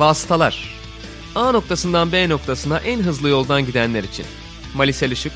[0.00, 0.74] Vasıtalar
[1.34, 4.26] A noktasından B noktasına en hızlı yoldan gidenler için.
[4.74, 5.32] Malisel Işık,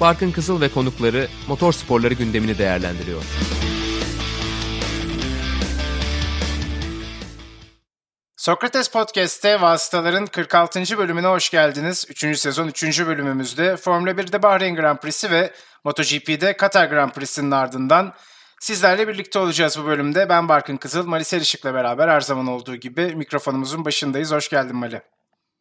[0.00, 3.22] Barkın Kızıl ve konukları motor sporları gündemini değerlendiriyor.
[8.36, 10.98] Sokrates Podcast'te Vasıtaların 46.
[10.98, 12.06] bölümüne hoş geldiniz.
[12.08, 12.38] 3.
[12.38, 13.06] sezon 3.
[13.06, 15.52] bölümümüzde Formula 1'de Bahreyn Grand Prix'si ve
[15.84, 18.14] MotoGP'de Katar Grand Prix'sinin ardından
[18.60, 20.28] sizlerle birlikte olacağız bu bölümde.
[20.28, 24.32] Ben Barkın Kızıl, Mali Selişik'le beraber her zaman olduğu gibi mikrofonumuzun başındayız.
[24.32, 25.02] Hoş geldin Mali.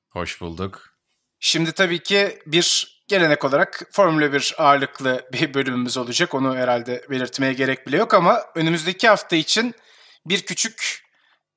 [0.10, 0.98] Hoş bulduk.
[1.40, 6.34] Şimdi tabii ki bir gelenek olarak Formula 1 ağırlıklı bir bölümümüz olacak.
[6.34, 9.76] Onu herhalde belirtmeye gerek bile yok ama önümüzdeki hafta için
[10.26, 11.04] bir küçük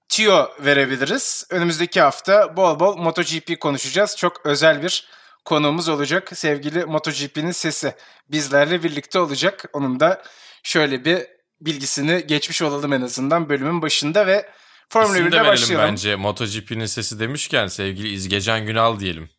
[0.08, 1.46] tüyo verebiliriz.
[1.50, 4.16] Önümüzdeki hafta bol bol MotoGP konuşacağız.
[4.16, 5.08] Çok özel bir
[5.44, 6.30] konuğumuz olacak.
[6.34, 7.94] Sevgili MotoGP'nin sesi
[8.30, 9.64] bizlerle birlikte olacak.
[9.72, 10.22] Onun da
[10.62, 11.26] şöyle bir
[11.60, 14.48] bilgisini geçmiş olalım en azından bölümün başında ve
[14.88, 15.88] Formula İsim 1'de başlayalım.
[15.90, 19.30] bence MotoGP'nin sesi demişken sevgili İzgecan Günal diyelim.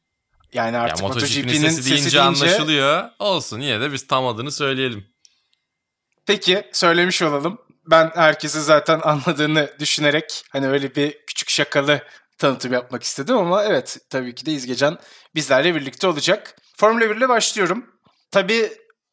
[0.54, 3.10] Yani artık ya MotoGP'nin MotoGP'nin sesi sesi deyince, deyince anlaşılıyor.
[3.20, 5.06] Olsun yine de biz tam adını söyleyelim.
[6.26, 7.58] Peki söylemiş olalım.
[7.86, 12.02] Ben herkesi zaten anladığını düşünerek hani öyle bir küçük şakalı
[12.38, 15.00] tanıtım yapmak istedim ama evet tabii ki de İzgecan
[15.36, 16.56] bizlerle birlikte olacak.
[16.78, 17.86] Formula 1 ile başlıyorum.
[18.32, 18.72] Tabii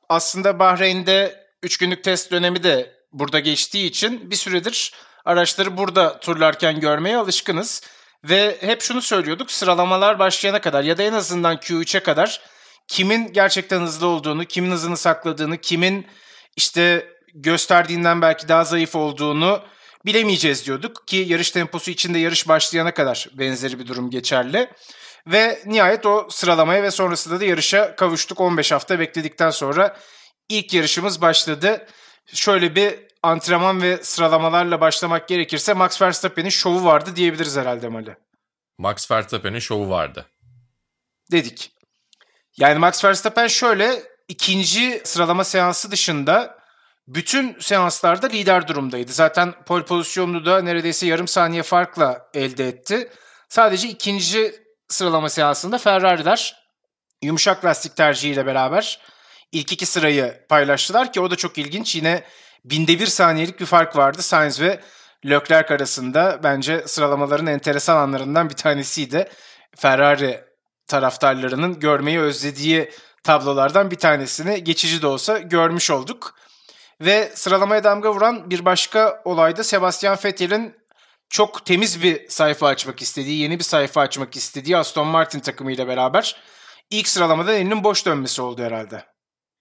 [0.08, 4.92] aslında Bahreyn'de 3 günlük test dönemi de burada geçtiği için bir süredir
[5.24, 7.82] araçları burada turlarken görmeye alışkınız.
[8.24, 12.40] Ve hep şunu söylüyorduk sıralamalar başlayana kadar ya da en azından Q3'e kadar
[12.88, 16.06] kimin gerçekten hızlı olduğunu, kimin hızını sakladığını, kimin
[16.56, 19.62] işte gösterdiğinden belki daha zayıf olduğunu
[20.06, 24.70] bilemeyeceğiz diyorduk ki yarış temposu içinde yarış başlayana kadar benzeri bir durum geçerli.
[25.26, 28.40] Ve nihayet o sıralamaya ve sonrasında da yarışa kavuştuk.
[28.40, 29.96] 15 hafta bekledikten sonra
[30.48, 31.86] ilk yarışımız başladı.
[32.26, 38.16] Şöyle bir antrenman ve sıralamalarla başlamak gerekirse Max Verstappen'in şovu vardı diyebiliriz herhalde Mali.
[38.78, 40.26] Max Verstappen'in şovu vardı.
[41.32, 41.72] Dedik.
[42.56, 46.58] Yani Max Verstappen şöyle ikinci sıralama seansı dışında
[47.08, 49.12] bütün seanslarda lider durumdaydı.
[49.12, 53.12] Zaten pole pozisyonunu da neredeyse yarım saniye farkla elde etti.
[53.48, 54.54] Sadece ikinci
[54.88, 56.56] sıralama seansında Ferrari'ler
[57.22, 59.00] yumuşak lastik tercihiyle beraber
[59.52, 61.96] ilk iki sırayı paylaştılar ki o da çok ilginç.
[61.96, 62.22] Yine
[62.64, 64.80] binde bir saniyelik bir fark vardı Sainz ve
[65.26, 66.40] Leclerc arasında.
[66.42, 69.28] Bence sıralamaların enteresan anlarından bir tanesiydi.
[69.76, 70.44] Ferrari
[70.86, 72.90] taraftarlarının görmeyi özlediği
[73.24, 76.34] tablolardan bir tanesini geçici de olsa görmüş olduk.
[77.00, 80.76] Ve sıralamaya damga vuran bir başka olayda Sebastian Vettel'in
[81.30, 86.36] çok temiz bir sayfa açmak istediği, yeni bir sayfa açmak istediği Aston Martin takımıyla beraber
[86.90, 89.04] ilk sıralamada elinin boş dönmesi oldu herhalde.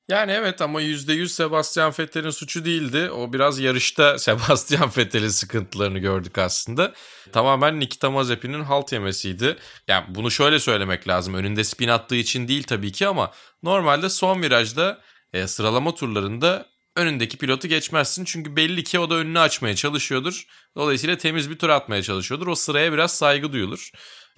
[0.09, 3.11] Yani evet ama %100 Sebastian Vettel'in suçu değildi.
[3.11, 6.93] O biraz yarışta Sebastian Vettel'in sıkıntılarını gördük aslında.
[7.31, 9.57] Tamamen Nikita Mazepin'in halt yemesiydi.
[9.87, 11.33] Yani bunu şöyle söylemek lazım.
[11.33, 13.31] Önünde spin attığı için değil tabii ki ama
[13.63, 15.01] normalde son virajda
[15.33, 18.25] e, sıralama turlarında önündeki pilotu geçmezsin.
[18.25, 20.47] Çünkü belli ki o da önünü açmaya çalışıyordur.
[20.75, 22.47] Dolayısıyla temiz bir tur atmaya çalışıyordur.
[22.47, 23.91] O sıraya biraz saygı duyulur.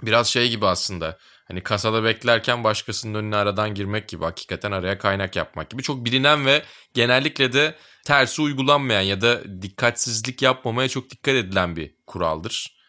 [0.03, 1.17] Biraz şey gibi aslında.
[1.49, 5.83] Hani kasada beklerken başkasının önüne aradan girmek gibi hakikaten araya kaynak yapmak gibi.
[5.83, 11.95] Çok bilinen ve genellikle de tersi uygulanmayan ya da dikkatsizlik yapmamaya çok dikkat edilen bir
[12.07, 12.79] kuraldır.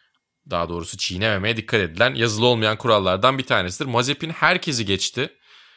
[0.50, 3.90] Daha doğrusu çiğnememeye dikkat edilen yazılı olmayan kurallardan bir tanesidir.
[3.90, 5.30] Mazepin herkesi geçti.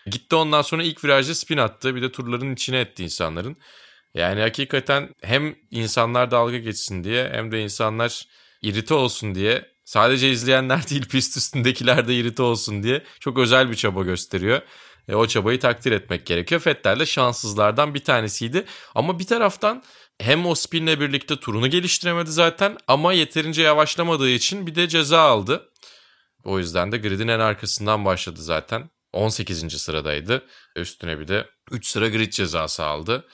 [0.06, 1.96] Gitti ondan sonra ilk virajda spin attı.
[1.96, 3.58] Bir de turların içine etti insanların.
[4.14, 8.28] Yani hakikaten hem insanlar dalga geçsin diye hem de insanlar
[8.62, 13.76] irite olsun diye sadece izleyenler değil pist üstündekiler de irite olsun diye çok özel bir
[13.76, 14.62] çaba gösteriyor.
[15.08, 16.62] E, o çabayı takdir etmek gerekiyor.
[16.62, 18.66] Fettel de şanssızlardan bir tanesiydi.
[18.96, 19.84] Ama bir taraftan
[20.20, 25.70] hem o spinle birlikte turunu geliştiremedi zaten ama yeterince yavaşlamadığı için bir de ceza aldı.
[26.44, 28.90] O yüzden de gridin en arkasından başladı zaten.
[29.14, 29.82] 18.
[29.82, 30.46] sıradaydı.
[30.76, 33.26] Üstüne bir de 3 sıra grid cezası aldı.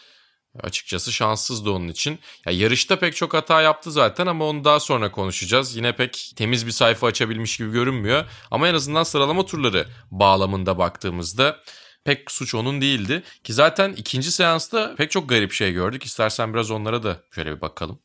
[0.64, 2.20] Açıkçası şanssızdı onun için.
[2.46, 5.76] Ya yarışta pek çok hata yaptı zaten ama onu daha sonra konuşacağız.
[5.76, 8.26] Yine pek temiz bir sayfa açabilmiş gibi görünmüyor.
[8.52, 11.60] Ama en azından sıralama turları bağlamında baktığımızda
[12.04, 13.24] pek suç onun değildi.
[13.44, 16.04] Ki zaten ikinci seansta pek çok garip şey gördük.
[16.04, 18.00] İstersen biraz onlara da şöyle bir bakalım.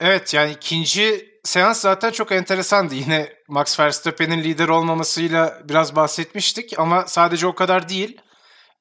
[0.00, 2.94] Evet yani ikinci seans zaten çok enteresandı.
[2.94, 8.16] Yine Max Verstappen'in lider olmamasıyla biraz bahsetmiştik ama sadece o kadar değil.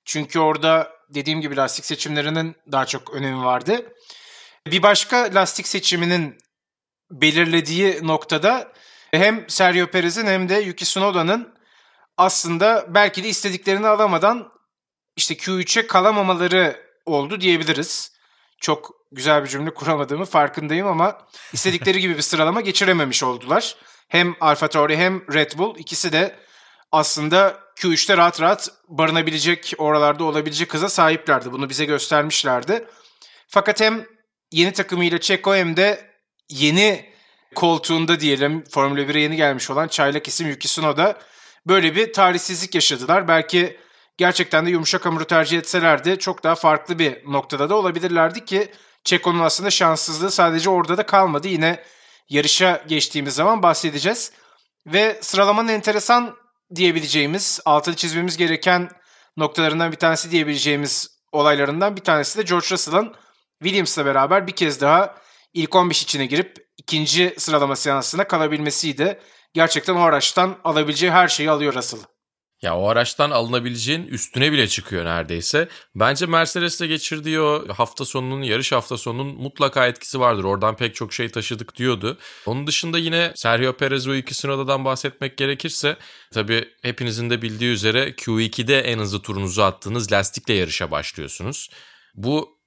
[0.06, 3.94] Çünkü orada dediğim gibi lastik seçimlerinin daha çok önemi vardı.
[4.68, 6.38] Bir başka lastik seçiminin
[7.12, 8.72] belirlediği noktada
[9.12, 11.54] hem Sergio Perez'in hem de Yuki Tsunoda'nın
[12.18, 14.52] aslında belki de istediklerini alamadan
[15.16, 18.12] işte Q3'e kalamamaları oldu diyebiliriz.
[18.62, 23.76] Çok güzel bir cümle kuramadığımı farkındayım ama istedikleri gibi bir sıralama geçirememiş oldular.
[24.08, 26.36] hem Alfa Tauri hem Red Bull ikisi de
[26.92, 31.52] aslında Q3'te rahat rahat barınabilecek, oralarda olabilecek hıza sahiplerdi.
[31.52, 32.88] Bunu bize göstermişlerdi.
[33.48, 34.06] Fakat hem
[34.52, 36.12] yeni takımıyla Checo hem de
[36.50, 37.14] yeni
[37.56, 41.18] koltuğunda diyelim Formula 1'e yeni gelmiş olan çaylak isim Yuki Tsunoda
[41.68, 43.28] böyle bir tarihsizlik yaşadılar.
[43.28, 43.78] Belki
[44.18, 48.72] gerçekten de yumuşak hamuru tercih etselerdi çok daha farklı bir noktada da olabilirlerdi ki
[49.04, 51.48] Checo'nun aslında şanssızlığı sadece orada da kalmadı.
[51.48, 51.84] Yine
[52.30, 54.32] yarışa geçtiğimiz zaman bahsedeceğiz.
[54.88, 56.36] Ve sıralamanın enteresan
[56.76, 58.90] diyebileceğimiz, altını çizmemiz gereken
[59.38, 63.16] noktalarından bir tanesi diyebileceğimiz olaylarından bir tanesi de George Russell'ın
[63.64, 65.16] Williams'la beraber bir kez daha
[65.54, 69.20] ilk 15 içine girip ikinci sıralama seansına kalabilmesiydi.
[69.54, 72.00] Gerçekten o araçtan alabileceği her şeyi alıyor Russell.
[72.62, 75.68] Ya o araçtan alınabileceğin üstüne bile çıkıyor neredeyse.
[75.96, 80.44] Bence Mercedes'le geçirdiği o hafta sonunun, yarış hafta sonunun mutlaka etkisi vardır.
[80.44, 82.18] Oradan pek çok şey taşıdık diyordu.
[82.46, 85.98] Onun dışında yine Sergio Perez ve Yuki Tsunoda'dan bahsetmek gerekirse
[86.34, 91.70] tabii hepinizin de bildiği üzere Q2'de en hızlı turunuzu attığınız lastikle yarışa başlıyorsunuz.
[92.16, 92.58] Bu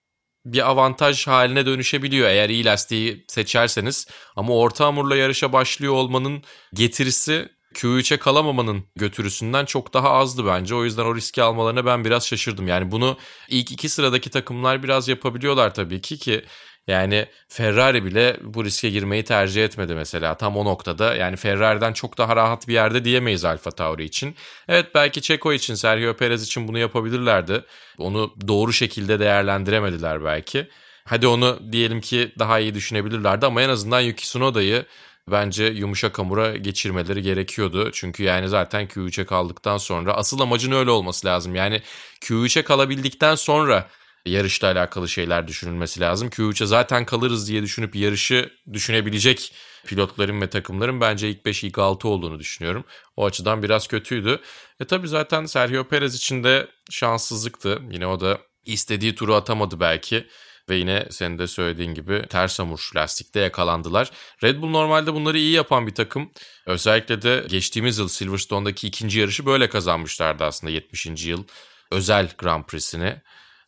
[0.45, 4.07] bir avantaj haline dönüşebiliyor eğer iyi lastiği seçerseniz.
[4.37, 6.43] Ama orta hamurla yarışa başlıyor olmanın
[6.75, 10.75] getirisi Q3'e kalamamanın götürüsünden çok daha azdı bence.
[10.75, 12.69] O yüzden o riski almalarına ben biraz şaşırdım.
[12.69, 13.17] Yani bunu
[13.49, 16.45] ilk iki sıradaki takımlar biraz yapabiliyorlar tabii ki ki
[16.87, 21.15] yani Ferrari bile bu riske girmeyi tercih etmedi mesela tam o noktada.
[21.15, 24.35] Yani Ferrari'den çok daha rahat bir yerde diyemeyiz Alfa Tauri için.
[24.69, 27.65] Evet belki Checo için, Sergio Perez için bunu yapabilirlerdi.
[27.99, 30.69] Onu doğru şekilde değerlendiremediler belki.
[31.05, 34.85] Hadi onu diyelim ki daha iyi düşünebilirlerdi ama en azından Yuki Tsunoda'yı
[35.29, 37.91] bence yumuşak hamura geçirmeleri gerekiyordu.
[37.93, 41.55] Çünkü yani zaten Q3'e kaldıktan sonra asıl amacın öyle olması lazım.
[41.55, 41.83] Yani
[42.21, 43.89] Q3'e kalabildikten sonra
[44.27, 46.29] yarışla alakalı şeyler düşünülmesi lazım.
[46.29, 49.53] Q3'e zaten kalırız diye düşünüp yarışı düşünebilecek
[49.87, 52.85] pilotların ve takımların bence ilk 5 ilk 6 olduğunu düşünüyorum.
[53.17, 54.41] O açıdan biraz kötüydü.
[54.81, 57.83] E tabi zaten Sergio Perez için de şanssızlıktı.
[57.91, 60.27] Yine o da istediği turu atamadı belki
[60.69, 64.11] ve yine senin de söylediğin gibi ters hamur lastikte yakalandılar.
[64.45, 66.31] Red Bull normalde bunları iyi yapan bir takım.
[66.67, 71.27] Özellikle de geçtiğimiz yıl Silverstone'daki ikinci yarışı böyle kazanmışlardı aslında 70.
[71.27, 71.45] yıl
[71.91, 73.17] özel Grand Prix'sini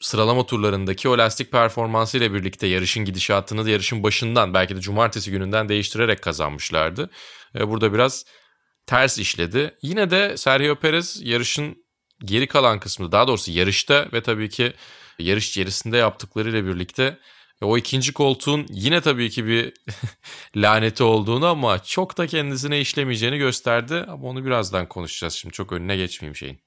[0.00, 5.31] sıralama turlarındaki o lastik performansı ile birlikte yarışın gidişatını da yarışın başından belki de cumartesi
[5.31, 7.11] gününden değiştirerek kazanmışlardı.
[7.55, 8.25] Burada biraz
[8.87, 9.75] ters işledi.
[9.83, 11.77] Yine de Sergio Perez yarışın
[12.25, 14.73] geri kalan kısmı daha doğrusu yarışta ve tabii ki
[15.19, 17.19] yarış içerisinde yaptıklarıyla birlikte
[17.62, 19.75] e, o ikinci koltuğun yine tabii ki bir
[20.56, 24.05] laneti olduğunu ama çok da kendisine işlemeyeceğini gösterdi.
[24.09, 26.61] Ama onu birazdan konuşacağız şimdi çok önüne geçmeyeyim şeyin.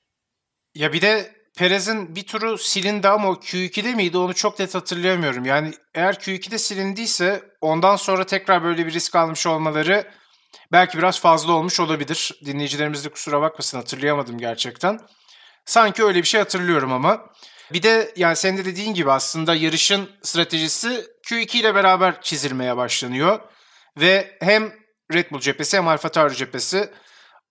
[0.75, 5.45] Ya bir de Perez'in bir turu silindi ama o Q2'de miydi onu çok net hatırlayamıyorum.
[5.45, 10.11] Yani eğer Q2'de silindiyse ondan sonra tekrar böyle bir risk almış olmaları
[10.71, 12.31] belki biraz fazla olmuş olabilir.
[12.45, 14.99] Dinleyicilerimiz de kusura bakmasın hatırlayamadım gerçekten.
[15.65, 17.25] Sanki öyle bir şey hatırlıyorum ama.
[17.73, 23.39] Bir de yani senin de dediğin gibi aslında yarışın stratejisi Q2 ile beraber çizilmeye başlanıyor.
[23.97, 24.73] Ve hem
[25.13, 26.89] Red Bull cephesi hem Alfa Tauri cephesi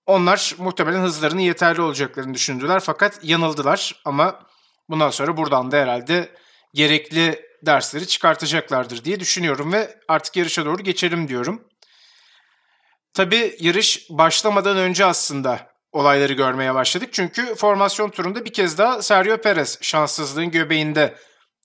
[0.07, 4.47] onlar muhtemelen hızlarının yeterli olacaklarını düşündüler fakat yanıldılar ama
[4.89, 6.35] bundan sonra buradan da herhalde
[6.75, 11.69] gerekli dersleri çıkartacaklardır diye düşünüyorum ve artık yarışa doğru geçelim diyorum.
[13.15, 17.09] Tabi yarış başlamadan önce aslında olayları görmeye başladık.
[17.13, 21.15] Çünkü formasyon turunda bir kez daha Sergio Perez şanssızlığın göbeğinde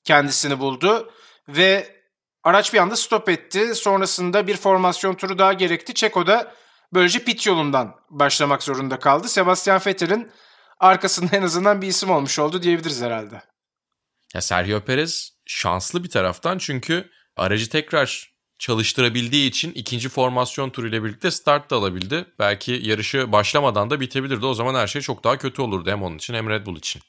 [0.03, 1.11] kendisini buldu
[1.47, 1.95] ve
[2.43, 3.75] araç bir anda stop etti.
[3.75, 5.93] Sonrasında bir formasyon turu daha gerekti.
[5.93, 6.53] Çeko da
[6.93, 9.27] böylece pit yolundan başlamak zorunda kaldı.
[9.27, 10.31] Sebastian Vettel'in
[10.79, 13.41] arkasında en azından bir isim olmuş oldu diyebiliriz herhalde.
[14.33, 18.28] Ya Sergio Perez şanslı bir taraftan çünkü aracı tekrar
[18.59, 22.25] çalıştırabildiği için ikinci formasyon turuyla birlikte start da alabildi.
[22.39, 24.45] Belki yarışı başlamadan da bitebilirdi.
[24.45, 27.01] O zaman her şey çok daha kötü olurdu hem onun için hem Red Bull için.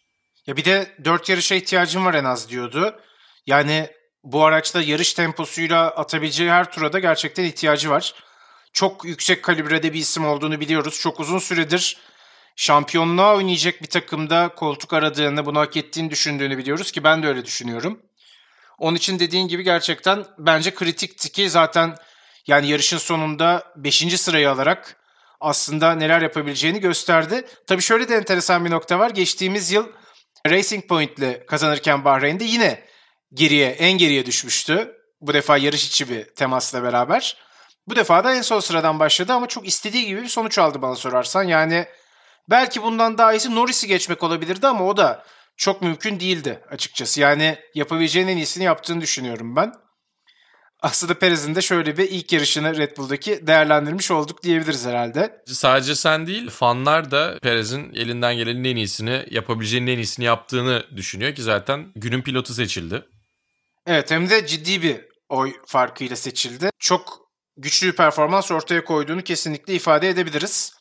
[0.47, 2.95] Ya bir de dört yarışa ihtiyacım var en az diyordu.
[3.47, 3.89] Yani
[4.25, 8.15] bu araçta yarış temposuyla atabileceği her turada gerçekten ihtiyacı var.
[8.73, 11.01] Çok yüksek kalibrede bir isim olduğunu biliyoruz.
[11.01, 11.97] Çok uzun süredir
[12.57, 17.45] şampiyonluğa oynayacak bir takımda koltuk aradığını, bunu hak ettiğini düşündüğünü biliyoruz ki ben de öyle
[17.45, 17.99] düşünüyorum.
[18.81, 21.97] Onun için dediğin gibi gerçekten bence kritikti ki zaten
[22.47, 24.21] yani yarışın sonunda 5.
[24.21, 24.97] sırayı alarak
[25.41, 27.47] aslında neler yapabileceğini gösterdi.
[27.67, 29.11] Tabii şöyle de enteresan bir nokta var.
[29.11, 29.87] Geçtiğimiz yıl
[30.47, 32.85] Racing Point ile kazanırken Bahreyn'de yine
[33.33, 34.97] geriye, en geriye düşmüştü.
[35.21, 37.37] Bu defa yarış içi bir temasla beraber.
[37.89, 40.97] Bu defa da en son sıradan başladı ama çok istediği gibi bir sonuç aldı bana
[40.97, 41.43] sorarsan.
[41.43, 41.87] Yani
[42.51, 45.25] belki bundan daha iyisi Norris'i geçmek olabilirdi ama o da
[45.61, 47.21] çok mümkün değildi açıkçası.
[47.21, 49.73] Yani yapabileceğinin en iyisini yaptığını düşünüyorum ben.
[50.83, 55.43] aslında Perez'in de şöyle bir ilk yarışını Red Bull'daki değerlendirmiş olduk diyebiliriz herhalde.
[55.47, 61.35] Sadece sen değil fanlar da Perez'in elinden gelenin en iyisini yapabileceğinin en iyisini yaptığını düşünüyor
[61.35, 63.05] ki zaten günün pilotu seçildi.
[63.87, 66.71] Evet hem de ciddi bir oy farkıyla seçildi.
[66.79, 67.19] Çok
[67.57, 70.80] güçlü bir performans ortaya koyduğunu kesinlikle ifade edebiliriz.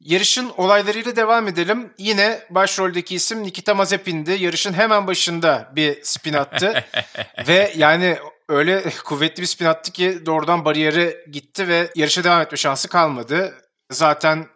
[0.00, 1.92] Yarışın olaylarıyla devam edelim.
[1.98, 4.30] Yine başroldeki isim Nikita Mazepin'di.
[4.30, 6.84] Yarışın hemen başında bir spin attı.
[7.48, 12.56] ve yani öyle kuvvetli bir spin attı ki doğrudan bariyere gitti ve yarışa devam etme
[12.56, 13.54] şansı kalmadı.
[13.90, 14.46] Zaten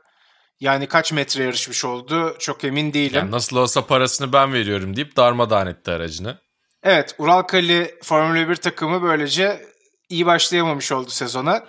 [0.60, 3.18] yani kaç metre yarışmış oldu çok emin değilim.
[3.18, 6.38] Yani nasıl olsa parasını ben veriyorum deyip darmadağın etti aracını.
[6.82, 9.66] Evet Ural Kali Formula 1 takımı böylece
[10.08, 11.64] iyi başlayamamış oldu sezona.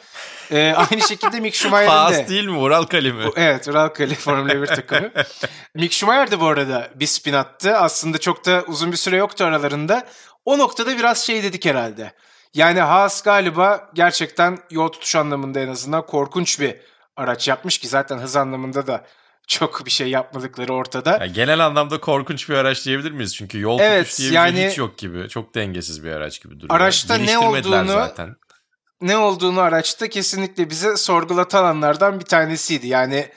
[0.52, 1.94] Ee, aynı şekilde Mick Schumacher'in de.
[1.96, 2.58] Haas değil mi?
[2.58, 3.24] Ural Kali mi?
[3.36, 5.12] Evet Ural Kali Formula 1 takımı.
[5.76, 7.78] Mick Schumacher de bu arada bir spin attı.
[7.78, 10.08] Aslında çok da uzun bir süre yoktu aralarında.
[10.46, 12.14] O noktada biraz şey dedik herhalde.
[12.54, 16.76] Yani Haas galiba gerçekten yol tutuş anlamında en azından korkunç bir
[17.18, 19.06] araç yapmış ki zaten hız anlamında da
[19.48, 21.18] çok bir şey yapmadıkları ortada.
[21.22, 23.36] Yani genel anlamda korkunç bir araç diyebilir miyiz?
[23.36, 25.30] Çünkü yol evet, tutuş diye bir yani, şey hiç yok gibi.
[25.30, 26.76] Çok dengesiz bir araç gibi duruyor.
[26.76, 28.36] Araçta ne olduğunu zaten.
[29.02, 32.88] ne olduğunu araçta kesinlikle bize sorgulatan alanlardan bir tanesiydi.
[32.88, 33.30] Yani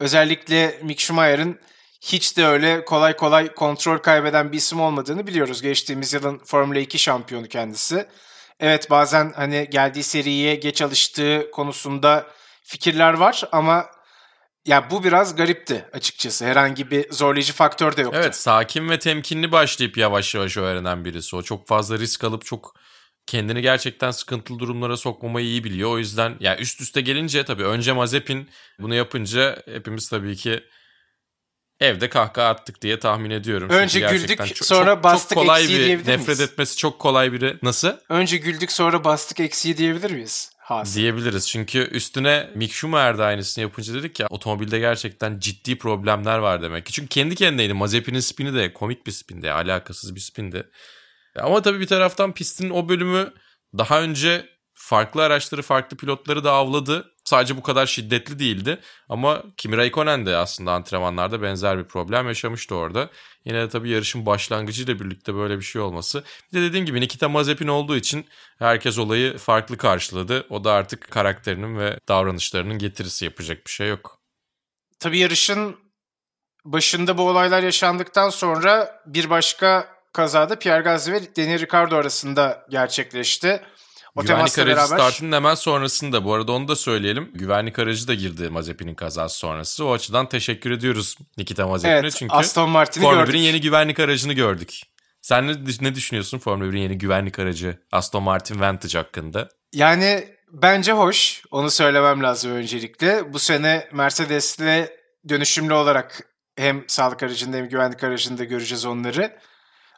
[0.00, 1.58] özellikle Mick Schumacher'ın
[2.00, 5.62] hiç de öyle kolay kolay kontrol kaybeden bir isim olmadığını biliyoruz.
[5.62, 8.06] Geçtiğimiz yılın Formula 2 şampiyonu kendisi.
[8.60, 12.26] Evet bazen hani geldiği seriye geç alıştığı konusunda
[12.62, 13.86] fikirler var ama
[14.68, 16.46] ya bu biraz garipti açıkçası.
[16.46, 18.18] Herhangi bir zorlayıcı faktör de yoktu.
[18.22, 21.36] Evet sakin ve temkinli başlayıp yavaş yavaş öğrenen birisi.
[21.36, 22.74] O çok fazla risk alıp çok
[23.26, 25.90] kendini gerçekten sıkıntılı durumlara sokmamayı iyi biliyor.
[25.90, 28.48] O yüzden ya yani üst üste gelince tabii önce Mazepin
[28.80, 30.64] bunu yapınca hepimiz tabii ki
[31.80, 33.70] evde kahkaha attık diye tahmin ediyorum.
[33.70, 36.28] Önce güldük çok, sonra çok, bastık çok kolay eksiği bir, diyebilir miyiz?
[36.28, 37.58] Nefret etmesi çok kolay biri.
[37.62, 37.92] Nasıl?
[38.08, 40.52] Önce güldük sonra bastık eksiği diyebilir miyiz?
[40.68, 40.96] Haas.
[40.96, 46.62] Diyebiliriz çünkü üstüne Mick Schumacher de aynısını yapınca dedik ya otomobilde gerçekten ciddi problemler var
[46.62, 46.92] demek ki.
[46.92, 50.70] Çünkü kendi kendineydi Mazepin'in spini de komik bir spindi alakasız bir spindi.
[51.36, 53.32] Ama tabii bir taraftan pistin o bölümü
[53.78, 57.14] daha önce farklı araçları, farklı pilotları da avladı.
[57.24, 58.80] Sadece bu kadar şiddetli değildi.
[59.08, 63.10] Ama Kimi Raikkonen de aslında antrenmanlarda benzer bir problem yaşamıştı orada.
[63.48, 66.24] Yine de tabii yarışın başlangıcıyla birlikte böyle bir şey olması.
[66.52, 68.26] Bir de dediğim gibi Nikita Mazepin olduğu için
[68.58, 70.46] herkes olayı farklı karşıladı.
[70.50, 74.18] O da artık karakterinin ve davranışlarının getirisi yapacak bir şey yok.
[74.98, 75.76] Tabii yarışın
[76.64, 83.62] başında bu olaylar yaşandıktan sonra bir başka kazada Pierre Gasly ve Daniel Ricciardo arasında gerçekleşti.
[84.18, 84.96] O güvenlik aracı beraber...
[84.96, 87.30] startının hemen sonrasında bu arada onu da söyleyelim.
[87.34, 89.84] Güvenlik aracı da girdi Mazepin'in kazası sonrası.
[89.84, 91.98] O açıdan teşekkür ediyoruz Nikita Mazepin'e.
[91.98, 93.34] Evet, çünkü Aston Martin'i Formula gördük.
[93.34, 94.82] 1'in yeni güvenlik aracını gördük.
[95.22, 99.48] Sen ne, ne düşünüyorsun Formula 1'in yeni güvenlik aracı Aston Martin Vantage hakkında?
[99.72, 101.42] Yani bence hoş.
[101.50, 103.32] Onu söylemem lazım öncelikle.
[103.32, 104.88] Bu sene Mercedes'le
[105.28, 106.22] dönüşümlü olarak
[106.56, 109.38] hem sağlık aracında hem güvenlik aracında göreceğiz onları.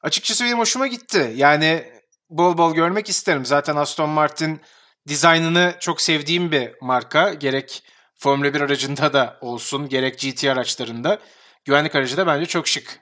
[0.03, 1.33] Açıkçası benim hoşuma gitti.
[1.37, 1.85] Yani
[2.31, 3.47] bol bol görmek isterim.
[3.47, 4.61] Zaten Aston Martin
[5.09, 7.35] dizaynını çok sevdiğim bir marka.
[7.35, 7.83] Gerek
[8.15, 11.19] Formula 1 aracında da olsun, gerek GT araçlarında.
[11.65, 13.01] Güvenlik aracı da bence çok şık.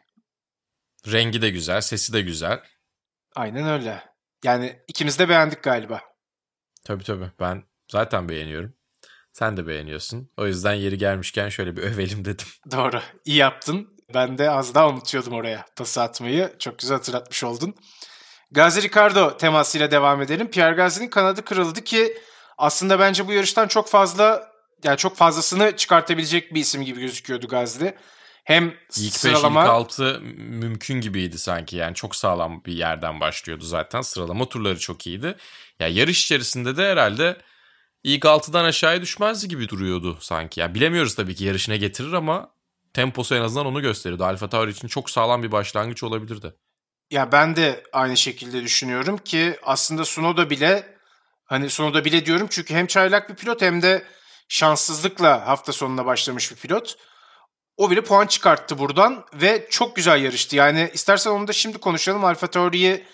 [1.12, 2.60] Rengi de güzel, sesi de güzel.
[3.36, 4.04] Aynen öyle.
[4.44, 6.00] Yani ikimiz de beğendik galiba.
[6.84, 7.30] Tabii tabii.
[7.40, 8.74] Ben zaten beğeniyorum.
[9.32, 10.30] Sen de beğeniyorsun.
[10.36, 12.46] O yüzden yeri gelmişken şöyle bir övelim dedim.
[12.70, 13.00] Doğru.
[13.24, 13.98] İyi yaptın.
[14.14, 16.56] Ben de az daha unutuyordum oraya pası atmayı.
[16.58, 17.74] Çok güzel hatırlatmış oldun.
[18.50, 20.50] Gazi Ricardo temasıyla devam edelim.
[20.50, 22.18] Pierre Gasly'nin kanadı kırıldı ki
[22.58, 24.52] aslında bence bu yarıştan çok fazla
[24.84, 27.94] yani çok fazlasını çıkartabilecek bir isim gibi gözüküyordu Gasly.
[28.44, 29.60] Hem ilk sıralama...
[29.60, 31.76] 5 ilk 6 mümkün gibiydi sanki.
[31.76, 34.00] Yani çok sağlam bir yerden başlıyordu zaten.
[34.00, 35.36] Sıralama turları çok iyiydi.
[35.80, 37.36] Ya yarış içerisinde de herhalde
[38.04, 40.60] ilk 6'dan aşağıya düşmezdi gibi duruyordu sanki.
[40.60, 42.50] Ya bilemiyoruz tabii ki yarışına getirir ama
[42.94, 44.24] temposu en azından onu gösteriyordu.
[44.24, 46.54] Alfa Tauri için çok sağlam bir başlangıç olabilirdi.
[47.10, 50.96] Ya ben de aynı şekilde düşünüyorum ki aslında Sunoda bile
[51.44, 54.04] hani Sunoda bile diyorum çünkü hem çaylak bir pilot hem de
[54.48, 56.96] şanssızlıkla hafta sonuna başlamış bir pilot.
[57.76, 60.56] O bile puan çıkarttı buradan ve çok güzel yarıştı.
[60.56, 62.24] Yani istersen onu da şimdi konuşalım.
[62.24, 63.04] Alfa Tauri'yi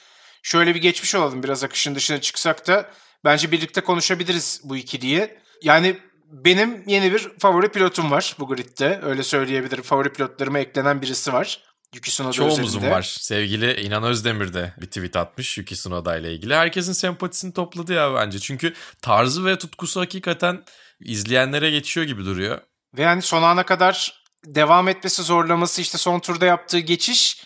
[0.42, 1.42] şöyle bir geçmiş olalım.
[1.42, 2.90] Biraz akışın dışına çıksak da
[3.24, 5.38] bence birlikte konuşabiliriz bu ikiliyi.
[5.62, 9.00] Yani benim yeni bir favori pilotum var bu gridde.
[9.02, 9.82] Öyle söyleyebilirim.
[9.82, 11.73] Favori pilotlarıma eklenen birisi var.
[11.94, 13.02] Yuki Tsunoda Çoğumuzun var.
[13.20, 16.54] Sevgili İnan Özdemir de bir tweet atmış Yuki Tsunoda ile ilgili.
[16.54, 18.38] Herkesin sempatisini topladı ya bence.
[18.38, 20.64] Çünkü tarzı ve tutkusu hakikaten
[21.00, 22.60] izleyenlere geçiyor gibi duruyor.
[22.96, 27.44] Ve yani son ana kadar devam etmesi zorlaması işte son turda yaptığı geçiş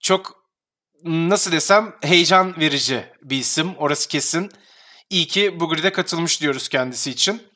[0.00, 0.38] çok
[1.04, 3.74] nasıl desem heyecan verici bir isim.
[3.76, 4.50] Orası kesin.
[5.10, 7.47] İyi ki bu grid'e katılmış diyoruz kendisi için.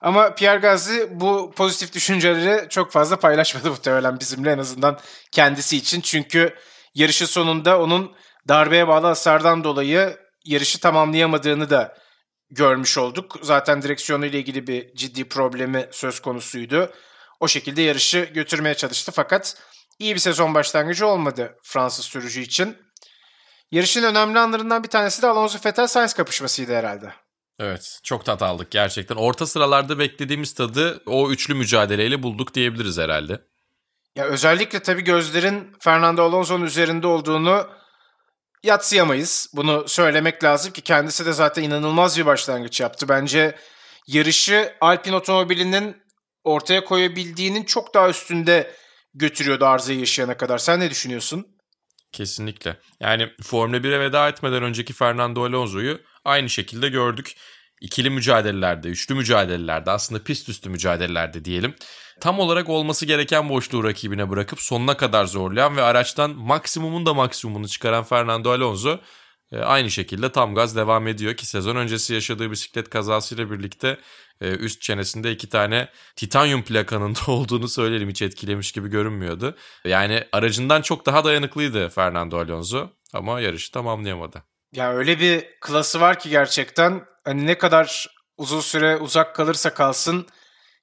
[0.00, 4.98] Ama Pierre Gasly bu pozitif düşünceleri çok fazla paylaşmadı muhtemelen bizimle en azından
[5.32, 6.00] kendisi için.
[6.00, 6.54] Çünkü
[6.94, 8.16] yarışı sonunda onun
[8.48, 11.98] darbeye bağlı hasardan dolayı yarışı tamamlayamadığını da
[12.50, 13.36] görmüş olduk.
[13.42, 16.92] Zaten direksiyonu ile ilgili bir ciddi problemi söz konusuydu.
[17.40, 19.56] O şekilde yarışı götürmeye çalıştı fakat
[19.98, 22.76] iyi bir sezon başlangıcı olmadı Fransız sürücü için.
[23.70, 27.12] Yarışın önemli anlarından bir tanesi de Alonso Vettel Sainz kapışmasıydı herhalde.
[27.58, 29.16] Evet çok tat aldık gerçekten.
[29.16, 33.40] Orta sıralarda beklediğimiz tadı o üçlü mücadeleyle bulduk diyebiliriz herhalde.
[34.16, 37.66] Ya özellikle tabii gözlerin Fernando Alonso'nun üzerinde olduğunu
[38.62, 39.50] yatsıyamayız.
[39.54, 43.08] Bunu söylemek lazım ki kendisi de zaten inanılmaz bir başlangıç yaptı.
[43.08, 43.56] Bence
[44.06, 45.96] yarışı Alpine otomobilinin
[46.44, 48.74] ortaya koyabildiğinin çok daha üstünde
[49.14, 50.58] götürüyordu arızayı yaşayana kadar.
[50.58, 51.46] Sen ne düşünüyorsun?
[52.12, 52.76] Kesinlikle.
[53.00, 57.36] Yani Formula 1'e veda etmeden önceki Fernando Alonso'yu aynı şekilde gördük.
[57.80, 61.74] İkili mücadelelerde, üçlü mücadelelerde, aslında pist üstü mücadelelerde diyelim.
[62.20, 67.68] Tam olarak olması gereken boşluğu rakibine bırakıp sonuna kadar zorlayan ve araçtan maksimumun da maksimumunu
[67.68, 68.98] çıkaran Fernando Alonso
[69.52, 73.98] e, aynı şekilde tam gaz devam ediyor ki sezon öncesi yaşadığı bisiklet kazasıyla birlikte
[74.40, 79.56] e, üst çenesinde iki tane titanyum plakanın da olduğunu söyleyelim hiç etkilemiş gibi görünmüyordu.
[79.84, 84.42] Yani aracından çok daha dayanıklıydı Fernando Alonso ama yarışı tamamlayamadı.
[84.72, 88.06] Ya öyle bir klası var ki gerçekten hani ne kadar
[88.36, 90.26] uzun süre uzak kalırsa kalsın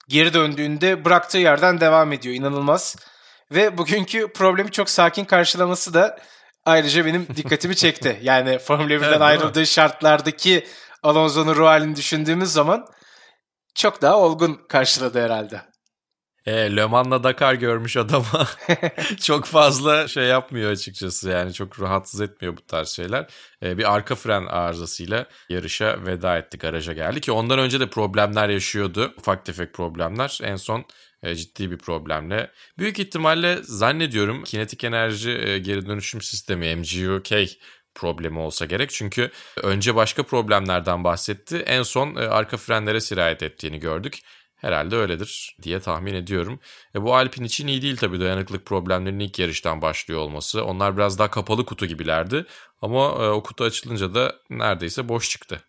[0.07, 2.35] geri döndüğünde bıraktığı yerden devam ediyor.
[2.35, 2.95] İnanılmaz.
[3.51, 6.19] Ve bugünkü problemi çok sakin karşılaması da
[6.65, 8.19] ayrıca benim dikkatimi çekti.
[8.21, 10.67] Yani Formula 1'den evet, ayrıldığı şartlardaki
[11.03, 12.87] Alonso'nun ruh halini düşündüğümüz zaman
[13.75, 15.61] çok daha olgun karşıladı herhalde.
[16.45, 18.47] E, Le Mans'la Dakar görmüş adama
[19.21, 23.27] çok fazla şey yapmıyor açıkçası yani çok rahatsız etmiyor bu tarz şeyler.
[23.63, 28.49] E, bir arka fren arızasıyla yarışa veda ettik araca geldi ki ondan önce de problemler
[28.49, 30.85] yaşıyordu ufak tefek problemler en son
[31.23, 32.51] e, ciddi bir problemle.
[32.77, 37.29] Büyük ihtimalle zannediyorum kinetik enerji e, geri dönüşüm sistemi MGUK
[37.95, 38.89] problemi olsa gerek.
[38.89, 39.31] Çünkü
[39.63, 41.57] önce başka problemlerden bahsetti.
[41.57, 44.19] En son e, arka frenlere sirayet ettiğini gördük.
[44.55, 46.59] Herhalde öyledir diye tahmin ediyorum.
[46.95, 50.65] E bu Alpin için iyi değil tabii dayanıklık problemlerinin ilk yarıştan başlıyor olması.
[50.65, 52.45] Onlar biraz daha kapalı kutu gibilerdi.
[52.81, 55.61] Ama e, o kutu açılınca da neredeyse boş çıktı.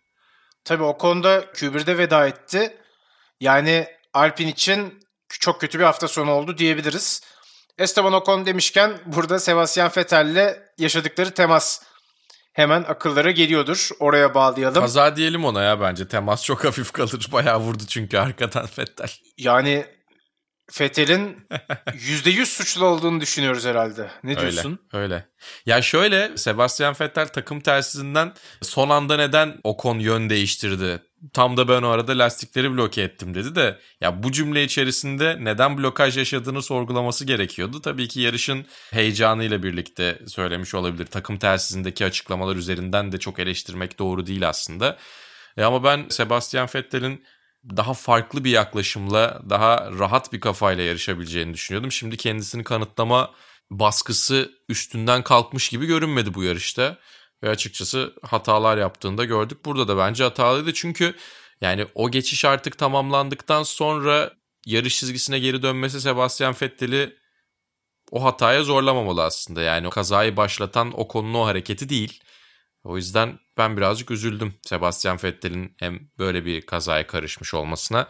[0.63, 2.77] Tabii o konuda Q1'de veda etti.
[3.39, 7.21] Yani Alpin için çok kötü bir hafta sonu oldu diyebiliriz.
[7.77, 11.83] Esteban Ocon demişken burada Sebastian Vettel'le yaşadıkları temas
[12.57, 13.89] hemen akıllara geliyordur.
[13.99, 14.81] Oraya bağlayalım.
[14.81, 16.07] Kaza diyelim ona ya bence.
[16.07, 17.27] Temas çok hafif kalır.
[17.31, 19.09] Bayağı vurdu çünkü arkadan Vettel.
[19.37, 19.85] Yani
[20.71, 21.47] Fethel'in
[21.87, 24.11] %100 suçlu olduğunu düşünüyoruz herhalde.
[24.23, 24.79] Ne diyorsun?
[24.93, 25.27] Öyle, öyle.
[25.65, 30.99] Ya şöyle Sebastian Vettel takım tersizinden son anda neden Ocon yön değiştirdi?
[31.33, 35.77] Tam da ben o arada lastikleri bloke ettim dedi de ya bu cümle içerisinde neden
[35.77, 37.81] blokaj yaşadığını sorgulaması gerekiyordu.
[37.81, 41.05] Tabii ki yarışın heyecanıyla birlikte söylemiş olabilir.
[41.05, 44.97] Takım tersizindeki açıklamalar üzerinden de çok eleştirmek doğru değil aslında.
[45.57, 47.23] E ama ben Sebastian Vettel'in
[47.75, 51.91] daha farklı bir yaklaşımla, daha rahat bir kafayla yarışabileceğini düşünüyordum.
[51.91, 53.31] Şimdi kendisini kanıtlama
[53.71, 56.97] baskısı üstünden kalkmış gibi görünmedi bu yarışta.
[57.43, 59.65] Ve açıkçası hatalar yaptığında gördük.
[59.65, 61.15] Burada da bence hatalıydı çünkü
[61.61, 64.33] yani o geçiş artık tamamlandıktan sonra
[64.65, 67.17] yarış çizgisine geri dönmesi Sebastian Vettel'i
[68.11, 69.61] o hataya zorlamamalı aslında.
[69.61, 72.23] Yani o kazayı başlatan o konunun o hareketi değil.
[72.83, 78.07] O yüzden ben birazcık üzüldüm Sebastian Vettel'in hem böyle bir kazaya karışmış olmasına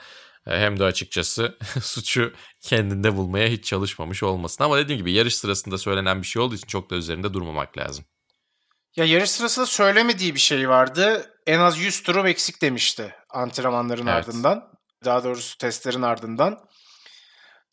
[0.47, 4.65] e, hem de açıkçası suçu kendinde bulmaya hiç çalışmamış olmasına.
[4.65, 8.05] Ama dediğim gibi yarış sırasında söylenen bir şey olduğu için çok da üzerinde durmamak lazım.
[8.97, 11.33] Ya yarış sırasında söylemediği bir şey vardı.
[11.47, 14.15] En az 100 turum eksik demişti antrenmanların evet.
[14.15, 14.71] ardından.
[15.05, 16.59] Daha doğrusu testlerin ardından.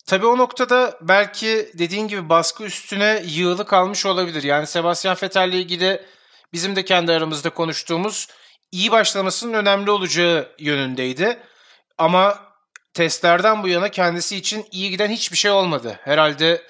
[0.07, 4.43] Tabii o noktada belki dediğin gibi baskı üstüne yığılı kalmış olabilir.
[4.43, 6.05] Yani Sebastian Vettel ile ilgili
[6.53, 8.27] bizim de kendi aramızda konuştuğumuz
[8.71, 11.39] iyi başlamasının önemli olacağı yönündeydi.
[11.97, 12.39] Ama
[12.93, 15.99] testlerden bu yana kendisi için iyi giden hiçbir şey olmadı.
[16.03, 16.63] Herhalde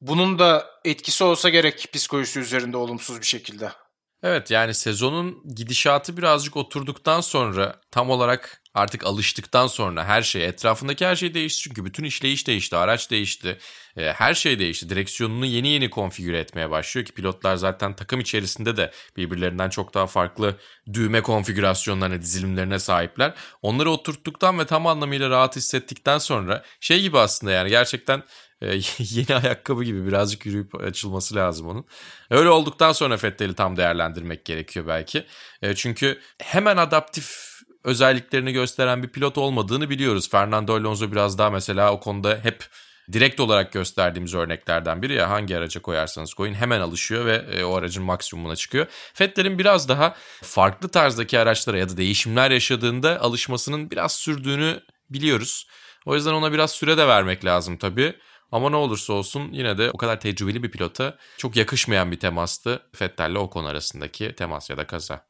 [0.00, 3.83] bunun da etkisi olsa gerek psikolojisi üzerinde olumsuz bir şekilde.
[4.24, 11.06] Evet yani sezonun gidişatı birazcık oturduktan sonra tam olarak artık alıştıktan sonra her şey etrafındaki
[11.06, 13.58] her şey değişti çünkü bütün işleyiş değişti, araç değişti,
[13.96, 14.88] e, her şey değişti.
[14.88, 20.06] Direksiyonunu yeni yeni konfigüre etmeye başlıyor ki pilotlar zaten takım içerisinde de birbirlerinden çok daha
[20.06, 20.56] farklı
[20.92, 23.34] düğme konfigürasyonlarına, dizilimlerine sahipler.
[23.62, 28.22] Onları oturttuktan ve tam anlamıyla rahat hissettikten sonra şey gibi aslında yani gerçekten
[28.98, 31.84] yeni ayakkabı gibi birazcık yürüyüp açılması lazım onun.
[32.30, 35.26] Öyle olduktan sonra Fettel'i tam değerlendirmek gerekiyor belki.
[35.62, 40.30] E, çünkü hemen adaptif özelliklerini gösteren bir pilot olmadığını biliyoruz.
[40.30, 42.64] Fernando Alonso biraz daha mesela o konuda hep
[43.12, 47.74] direkt olarak gösterdiğimiz örneklerden biri ya hangi araca koyarsanız koyun hemen alışıyor ve e, o
[47.74, 48.86] aracın maksimumuna çıkıyor.
[49.14, 55.66] Fettel'in biraz daha farklı tarzdaki araçlara ya da değişimler yaşadığında alışmasının biraz sürdüğünü biliyoruz.
[56.06, 58.14] O yüzden ona biraz süre de vermek lazım tabii.
[58.52, 62.82] Ama ne olursa olsun yine de o kadar tecrübeli bir pilota çok yakışmayan bir temastı
[62.94, 65.26] Fettel'le Ocon arasındaki temas ya da kaza.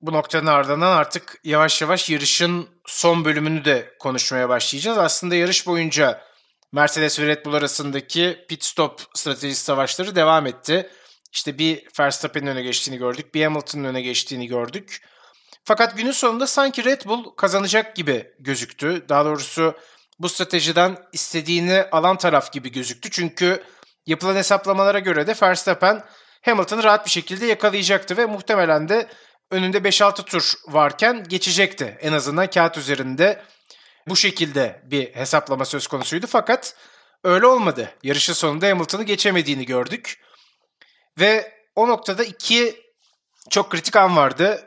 [0.00, 4.98] Bu noktanın ardından artık yavaş yavaş yarışın son bölümünü de konuşmaya başlayacağız.
[4.98, 6.22] Aslında yarış boyunca
[6.72, 10.90] Mercedes ve Red Bull arasındaki pit stop stratejisi savaşları devam etti.
[11.32, 15.02] İşte bir Verstappen'in öne geçtiğini gördük, bir Hamilton'ın öne geçtiğini gördük.
[15.64, 19.04] Fakat günün sonunda sanki Red Bull kazanacak gibi gözüktü.
[19.08, 19.74] Daha doğrusu
[20.20, 23.10] bu stratejiden istediğini alan taraf gibi gözüktü.
[23.10, 23.64] Çünkü
[24.06, 26.04] yapılan hesaplamalara göre de Verstappen
[26.42, 29.08] Hamilton'ı rahat bir şekilde yakalayacaktı ve muhtemelen de
[29.50, 31.98] önünde 5-6 tur varken geçecekti.
[32.00, 33.42] En azından kağıt üzerinde
[34.08, 36.26] bu şekilde bir hesaplama söz konusuydu.
[36.26, 36.74] Fakat
[37.24, 37.94] öyle olmadı.
[38.02, 40.20] Yarışın sonunda Hamilton'ı geçemediğini gördük.
[41.18, 42.82] Ve o noktada iki
[43.50, 44.66] çok kritik an vardı.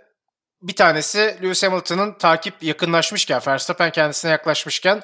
[0.61, 5.03] Bir tanesi Lewis Hamilton'ın takip yakınlaşmışken, Verstappen kendisine yaklaşmışken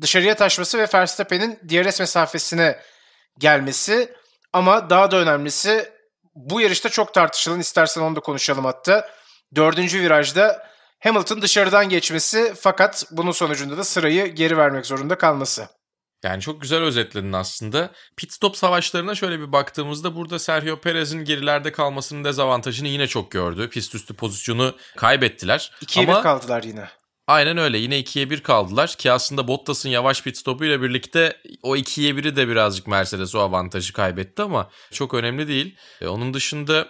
[0.00, 2.78] dışarıya taşması ve Verstappen'in DRS mesafesine
[3.38, 4.14] gelmesi.
[4.52, 5.92] Ama daha da önemlisi
[6.34, 9.10] bu yarışta çok tartışılan, istersen onu da konuşalım hatta.
[9.54, 15.68] Dördüncü virajda Hamilton dışarıdan geçmesi fakat bunun sonucunda da sırayı geri vermek zorunda kalması.
[16.24, 17.90] Yani çok güzel özetledin aslında.
[18.16, 23.68] Pit stop savaşlarına şöyle bir baktığımızda burada Sergio Perez'in gerilerde kalmasının dezavantajını yine çok gördü.
[23.68, 25.72] Pist üstü pozisyonu kaybettiler.
[25.82, 26.22] 2'ye Ama...
[26.22, 26.88] kaldılar yine.
[27.30, 32.12] Aynen öyle yine 2'ye 1 kaldılar ki aslında Bottas'ın yavaş pit stopuyla birlikte o 2'ye
[32.12, 35.76] 1'i de birazcık Mercedes o avantajı kaybetti ama çok önemli değil.
[36.00, 36.88] E, onun dışında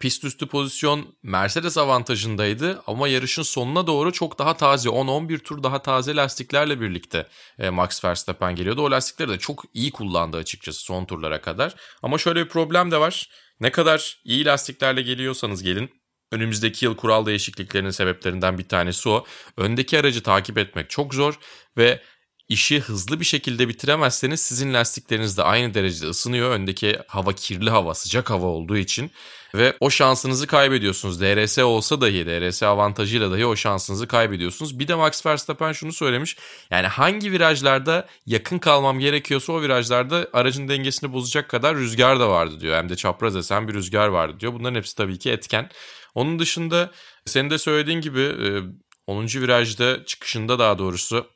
[0.00, 5.82] pist üstü pozisyon Mercedes avantajındaydı ama yarışın sonuna doğru çok daha taze 10-11 tur daha
[5.82, 7.26] taze lastiklerle birlikte
[7.58, 8.82] e, Max Verstappen geliyordu.
[8.82, 11.74] O lastikleri de çok iyi kullandı açıkçası son turlara kadar.
[12.02, 13.30] Ama şöyle bir problem de var.
[13.60, 16.01] Ne kadar iyi lastiklerle geliyorsanız gelin
[16.32, 19.24] Önümüzdeki yıl kural değişikliklerinin sebeplerinden bir tanesi o.
[19.56, 21.38] Öndeki aracı takip etmek çok zor
[21.76, 22.00] ve
[22.48, 26.50] işi hızlı bir şekilde bitiremezseniz sizin lastikleriniz de aynı derecede ısınıyor.
[26.50, 29.10] Öndeki hava kirli hava, sıcak hava olduğu için
[29.54, 31.20] ve o şansınızı kaybediyorsunuz.
[31.20, 34.78] DRS olsa dahi, DRS avantajıyla dahi o şansınızı kaybediyorsunuz.
[34.78, 36.36] Bir de Max Verstappen şunu söylemiş.
[36.70, 42.60] Yani hangi virajlarda yakın kalmam gerekiyorsa o virajlarda aracın dengesini bozacak kadar rüzgar da vardı
[42.60, 42.76] diyor.
[42.76, 44.52] Hem de çapraz esen bir rüzgar vardı diyor.
[44.52, 45.70] Bunların hepsi tabii ki etken.
[46.14, 46.90] Onun dışında
[47.26, 48.32] senin de söylediğin gibi
[49.06, 49.26] 10.
[49.26, 51.26] virajda çıkışında daha doğrusu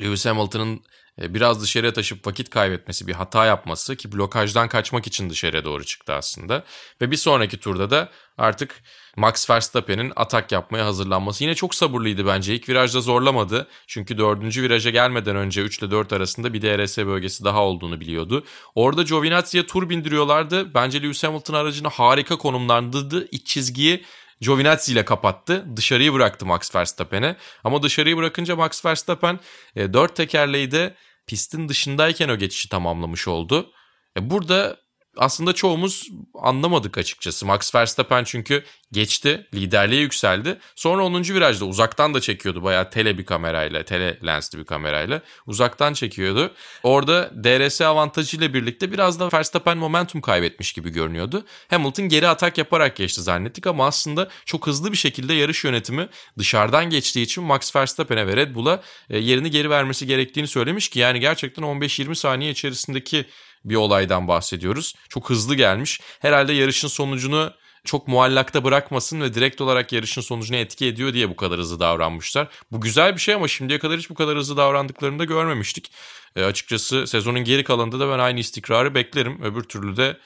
[0.00, 0.84] Lewis Hamilton'ın
[1.18, 6.12] biraz dışarıya taşıp vakit kaybetmesi, bir hata yapması ki blokajdan kaçmak için dışarıya doğru çıktı
[6.12, 6.64] aslında.
[7.00, 8.82] Ve bir sonraki turda da artık
[9.16, 11.44] Max Verstappen'in atak yapmaya hazırlanması.
[11.44, 12.54] Yine çok sabırlıydı bence.
[12.54, 13.68] İlk virajda zorlamadı.
[13.86, 18.44] Çünkü dördüncü viraja gelmeden önce 3 ile 4 arasında bir DRS bölgesi daha olduğunu biliyordu.
[18.74, 20.74] Orada Giovinazzi'ye tur bindiriyorlardı.
[20.74, 23.28] Bence Lewis Hamilton aracını harika konumlandırdı.
[23.30, 24.04] İç çizgiyi
[24.40, 25.76] Giovinazzi ile kapattı.
[25.76, 27.36] Dışarıyı bıraktı Max Verstappen'e.
[27.64, 29.40] Ama dışarıyı bırakınca Max Verstappen
[29.76, 30.94] e, 4 tekerleği de
[31.26, 33.72] pistin dışındayken o geçişi tamamlamış oldu.
[34.16, 34.76] E, burada
[35.18, 37.46] aslında çoğumuz anlamadık açıkçası.
[37.46, 40.58] Max Verstappen çünkü geçti, liderliğe yükseldi.
[40.76, 41.22] Sonra 10.
[41.22, 42.62] virajda uzaktan da çekiyordu.
[42.62, 46.54] Bayağı tele bir kamerayla, tele lensli bir kamerayla uzaktan çekiyordu.
[46.82, 51.44] Orada DRS avantajıyla birlikte biraz da Verstappen momentum kaybetmiş gibi görünüyordu.
[51.70, 56.90] Hamilton geri atak yaparak geçti zannettik ama aslında çok hızlı bir şekilde yarış yönetimi dışarıdan
[56.90, 61.20] geçtiği için Max Verstappen'e ve Red Bull'a e, yerini geri vermesi gerektiğini söylemiş ki yani
[61.20, 63.24] gerçekten 15-20 saniye içerisindeki
[63.64, 64.94] bir olaydan bahsediyoruz.
[65.08, 66.00] Çok hızlı gelmiş.
[66.20, 67.52] Herhalde yarışın sonucunu
[67.84, 72.48] çok muallakta bırakmasın ve direkt olarak yarışın sonucuna etki ediyor diye bu kadar hızlı davranmışlar.
[72.72, 75.92] Bu güzel bir şey ama şimdiye kadar hiç bu kadar hızlı davrandıklarını da görmemiştik.
[76.36, 79.42] E, açıkçası sezonun geri kalanında da ben aynı istikrarı beklerim.
[79.42, 80.16] Öbür türlü de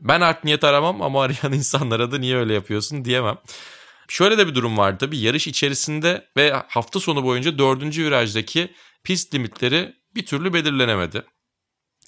[0.00, 3.38] ben art niyet aramam ama arayan insanlara da niye öyle yapıyorsun diyemem.
[4.08, 8.74] Şöyle de bir durum vardı tabii yarış içerisinde ve hafta sonu boyunca dördüncü virajdaki
[9.04, 11.22] pist limitleri bir türlü belirlenemedi.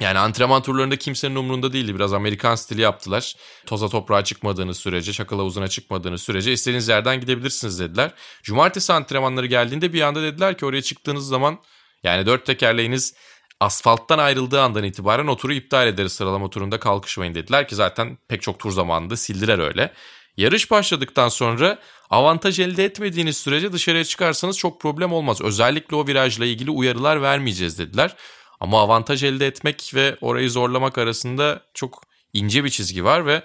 [0.00, 1.94] Yani antrenman turlarında kimsenin umurunda değildi.
[1.94, 3.35] Biraz Amerikan stili yaptılar.
[3.66, 8.11] Toza toprağa çıkmadığınız sürece, çakıl havuzuna çıkmadığınız sürece istediğiniz yerden gidebilirsiniz dediler.
[8.42, 11.59] Cumartesi antrenmanları geldiğinde bir anda dediler ki oraya çıktığınız zaman
[12.02, 13.14] yani dört tekerleğiniz
[13.61, 18.42] asfalttan ayrıldığı andan itibaren o turu iptal ederiz sıralama turunda kalkışmayın dediler ki zaten pek
[18.42, 19.92] çok tur zamanında sildiler öyle.
[20.37, 21.78] Yarış başladıktan sonra
[22.11, 25.40] avantaj elde etmediğiniz sürece dışarıya çıkarsanız çok problem olmaz.
[25.40, 28.16] Özellikle o virajla ilgili uyarılar vermeyeceğiz dediler.
[28.64, 33.42] Ama avantaj elde etmek ve orayı zorlamak arasında çok ince bir çizgi var ve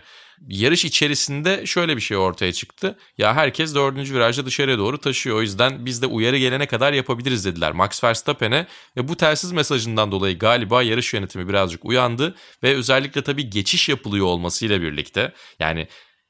[0.48, 2.98] yarış içerisinde şöyle bir şey ortaya çıktı.
[3.18, 5.38] Ya herkes dördüncü virajda dışarıya doğru taşıyor.
[5.38, 8.68] O yüzden biz de uyarı gelene kadar yapabiliriz dediler Max Verstappen'e.
[8.98, 12.36] Ve bu telsiz mesajından dolayı galiba yarış yönetimi birazcık uyandı.
[12.64, 15.34] Ve özellikle tabii geçiş yapılıyor olmasıyla birlikte.
[15.60, 15.88] Yani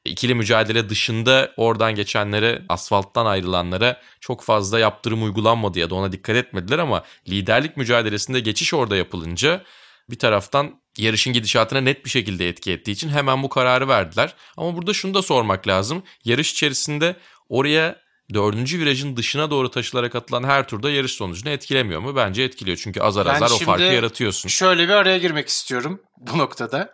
[0.09, 6.35] ikili mücadele dışında oradan geçenlere, asfalttan ayrılanlara çok fazla yaptırım uygulanmadı ya da ona dikkat
[6.35, 9.63] etmediler ama liderlik mücadelesinde geçiş orada yapılınca
[10.09, 14.35] bir taraftan yarışın gidişatına net bir şekilde etki ettiği için hemen bu kararı verdiler.
[14.57, 16.03] Ama burada şunu da sormak lazım.
[16.25, 17.15] Yarış içerisinde
[17.49, 17.95] oraya
[18.33, 22.15] dördüncü virajın dışına doğru taşılarak atılan her turda yarış sonucunu etkilemiyor mu?
[22.15, 22.77] Bence etkiliyor.
[22.77, 24.49] Çünkü azar Ben azar o farkı yaratıyorsun.
[24.49, 26.93] Şöyle bir araya girmek istiyorum bu noktada.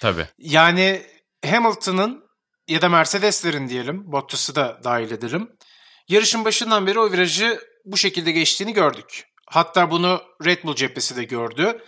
[0.00, 0.26] Tabii.
[0.38, 1.02] Yani
[1.46, 2.23] Hamilton'ın
[2.68, 5.50] ya da Mercedes'lerin diyelim, Bottas'ı da dahil edelim.
[6.08, 9.24] Yarışın başından beri o virajı bu şekilde geçtiğini gördük.
[9.46, 11.82] Hatta bunu Red Bull cephesi de gördü.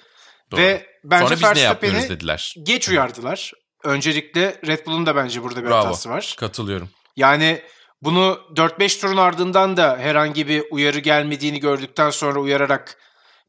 [0.50, 0.60] Doğru.
[0.60, 2.54] Ve bence Sonra biz ne yapıyoruz dediler.
[2.62, 3.52] geç uyardılar.
[3.84, 5.84] Öncelikle Red Bull'un da bence burada bir Bravo.
[5.84, 6.34] hatası var.
[6.38, 6.90] Katılıyorum.
[7.16, 7.62] Yani
[8.02, 12.98] bunu 4-5 turun ardından da herhangi bir uyarı gelmediğini gördükten sonra uyararak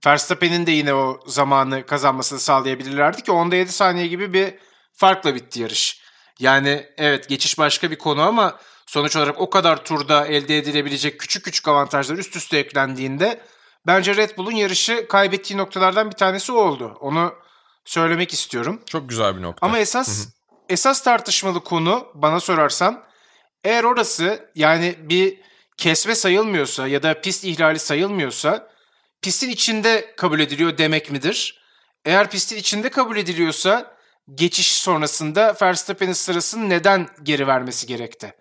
[0.06, 4.54] Verstappen'in de yine o zamanı kazanmasını sağlayabilirlerdi ki onda 7 saniye gibi bir
[4.94, 6.02] farkla bitti yarış.
[6.40, 11.46] Yani evet geçiş başka bir konu ama sonuç olarak o kadar turda elde edilebilecek küçük
[11.46, 13.42] küçük avantajlar üst üste eklendiğinde
[13.88, 16.98] bence Red Bull'un yarışı kaybettiği noktalardan bir tanesi o oldu.
[17.00, 17.34] Onu
[17.86, 18.82] söylemek istiyorum.
[18.86, 19.66] Çok güzel bir nokta.
[19.66, 20.28] Ama esas
[20.70, 23.04] esas tartışmalı konu bana sorarsan
[23.64, 25.42] eğer orası yani bir
[25.78, 28.70] kesme sayılmıyorsa ya da pist ihlali sayılmıyorsa
[29.22, 31.64] pistin içinde kabul ediliyor demek midir?
[32.06, 33.97] Eğer pistin içinde kabul ediliyorsa
[34.36, 38.34] geçiş sonrasında Verstappen'in sırasını neden geri vermesi gerekti?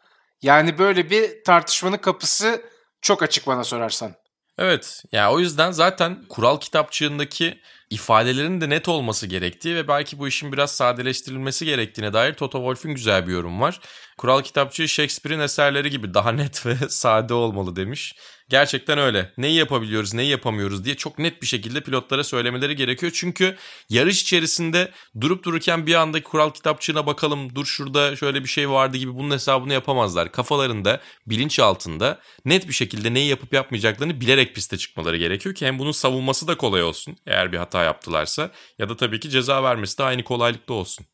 [0.42, 2.62] Yani böyle bir tartışmanın kapısı
[3.02, 4.14] çok açık bana sorarsan.
[4.58, 5.02] Evet.
[5.12, 10.52] Ya o yüzden zaten kural kitapçığındaki ifadelerin de net olması gerektiği ve belki bu işin
[10.52, 13.80] biraz sadeleştirilmesi gerektiğine dair Toto Wolff'ün güzel bir yorum var.
[14.18, 18.14] Kural kitapçığı Shakespeare'in eserleri gibi daha net ve sade olmalı demiş.
[18.48, 19.32] Gerçekten öyle.
[19.38, 23.12] Neyi yapabiliyoruz, neyi yapamıyoruz diye çok net bir şekilde pilotlara söylemeleri gerekiyor.
[23.14, 23.56] Çünkü
[23.88, 28.96] yarış içerisinde durup dururken bir anda kural kitapçığına bakalım dur şurada şöyle bir şey vardı
[28.96, 30.32] gibi bunun hesabını yapamazlar.
[30.32, 35.78] Kafalarında, bilinç altında net bir şekilde neyi yapıp yapmayacaklarını bilerek piste çıkmaları gerekiyor ki hem
[35.78, 39.98] bunun savunması da kolay olsun eğer bir hata yaptılarsa ya da tabii ki ceza vermesi
[39.98, 41.06] de aynı kolaylıkta olsun.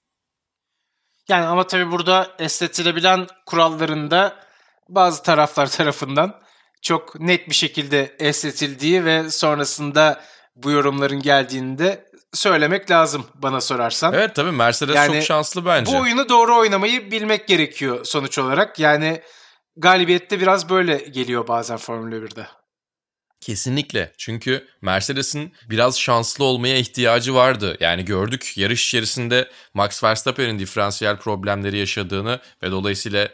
[1.28, 4.36] Yani ama tabii burada esnetilebilen kurallarında
[4.88, 6.40] bazı taraflar tarafından
[6.82, 10.20] çok net bir şekilde esnetildiği ve sonrasında
[10.56, 14.12] bu yorumların geldiğinde söylemek lazım bana sorarsan.
[14.12, 15.92] Evet tabii Mercedes Yani çok şanslı bence.
[15.92, 18.78] Bu oyunu doğru oynamayı bilmek gerekiyor sonuç olarak.
[18.78, 19.22] Yani
[19.76, 22.46] galibiyette biraz böyle geliyor bazen Formula 1'de.
[23.42, 24.12] Kesinlikle.
[24.18, 27.76] Çünkü Mercedes'in biraz şanslı olmaya ihtiyacı vardı.
[27.80, 33.28] Yani gördük yarış içerisinde Max Verstappen'in diferansiyel problemleri yaşadığını ve dolayısıyla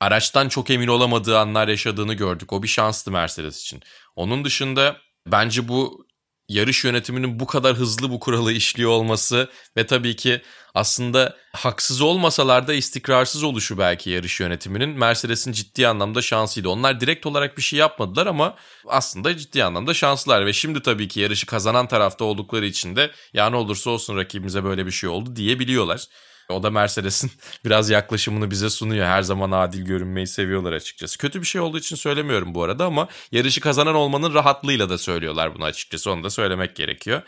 [0.00, 2.52] araçtan çok emin olamadığı anlar yaşadığını gördük.
[2.52, 3.82] O bir şanstı Mercedes için.
[4.16, 6.05] Onun dışında bence bu
[6.48, 10.42] yarış yönetiminin bu kadar hızlı bu kuralı işliyor olması ve tabii ki
[10.74, 16.68] aslında haksız olmasalar da istikrarsız oluşu belki yarış yönetiminin Mercedes'in ciddi anlamda şansıydı.
[16.68, 18.56] Onlar direkt olarak bir şey yapmadılar ama
[18.88, 23.50] aslında ciddi anlamda şanslılar ve şimdi tabii ki yarışı kazanan tarafta oldukları için de ya
[23.50, 26.06] ne olursa olsun rakibimize böyle bir şey oldu diyebiliyorlar.
[26.50, 27.30] O da Mercedes'in
[27.64, 29.06] biraz yaklaşımını bize sunuyor.
[29.06, 31.18] Her zaman adil görünmeyi seviyorlar açıkçası.
[31.18, 35.54] Kötü bir şey olduğu için söylemiyorum bu arada ama yarışı kazanan olmanın rahatlığıyla da söylüyorlar
[35.54, 36.10] bunu açıkçası.
[36.10, 37.22] Onu da söylemek gerekiyor.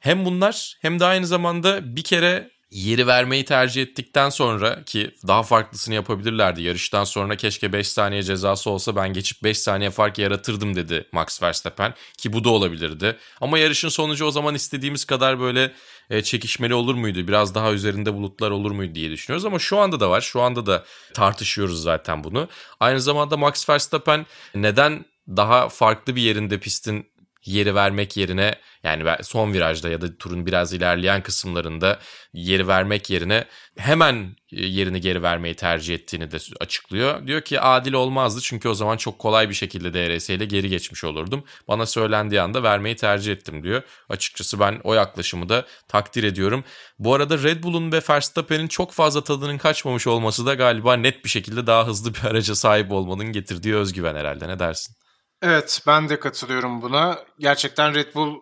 [0.00, 5.42] Hem bunlar hem de aynı zamanda bir kere yeri vermeyi tercih ettikten sonra ki daha
[5.42, 6.62] farklısını yapabilirlerdi.
[6.62, 11.42] Yarıştan sonra keşke 5 saniye cezası olsa ben geçip 5 saniye fark yaratırdım dedi Max
[11.42, 13.16] Verstappen ki bu da olabilirdi.
[13.40, 15.72] Ama yarışın sonucu o zaman istediğimiz kadar böyle
[16.10, 17.28] e, çekişmeli olur muydu?
[17.28, 20.20] Biraz daha üzerinde bulutlar olur muydu diye düşünüyoruz ama şu anda da var.
[20.20, 22.48] Şu anda da tartışıyoruz zaten bunu.
[22.80, 27.06] Aynı zamanda Max Verstappen neden daha farklı bir yerinde pistin
[27.44, 31.98] yeri vermek yerine yani son virajda ya da turun biraz ilerleyen kısımlarında
[32.32, 33.44] yeri vermek yerine
[33.76, 37.26] hemen yerini geri vermeyi tercih ettiğini de açıklıyor.
[37.26, 41.04] Diyor ki adil olmazdı çünkü o zaman çok kolay bir şekilde DRS ile geri geçmiş
[41.04, 41.44] olurdum.
[41.68, 43.82] Bana söylendiği anda vermeyi tercih ettim diyor.
[44.08, 46.64] Açıkçası ben o yaklaşımı da takdir ediyorum.
[46.98, 51.30] Bu arada Red Bull'un ve Verstappen'in çok fazla tadının kaçmamış olması da galiba net bir
[51.30, 54.96] şekilde daha hızlı bir araca sahip olmanın getirdiği özgüven herhalde ne dersin?
[55.42, 57.18] Evet ben de katılıyorum buna.
[57.38, 58.40] Gerçekten Red Bull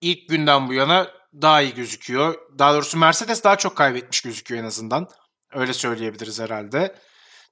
[0.00, 1.10] ilk günden bu yana
[1.42, 2.34] daha iyi gözüküyor.
[2.58, 5.08] Daha doğrusu Mercedes daha çok kaybetmiş gözüküyor en azından.
[5.52, 6.94] Öyle söyleyebiliriz herhalde.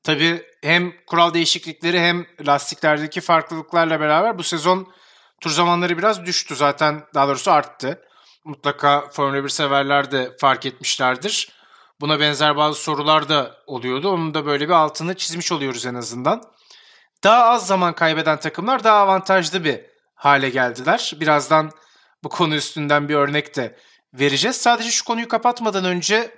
[0.03, 4.93] Tabii hem kural değişiklikleri hem lastiklerdeki farklılıklarla beraber bu sezon
[5.41, 6.57] tur zamanları biraz düştü.
[6.57, 8.03] Zaten daha doğrusu arttı.
[8.45, 11.53] mutlaka Formula 1 severler de fark etmişlerdir.
[12.01, 14.09] Buna benzer bazı sorular da oluyordu.
[14.09, 16.43] Onun da böyle bir altını çizmiş oluyoruz en azından.
[17.25, 19.81] Daha az zaman kaybeden takımlar daha avantajlı bir
[20.15, 21.13] hale geldiler.
[21.21, 21.71] Birazdan
[22.25, 23.79] bu konu üstünden bir örnek de
[24.15, 24.57] vereceğiz.
[24.57, 26.35] Sadece şu konuyu kapatmadan önce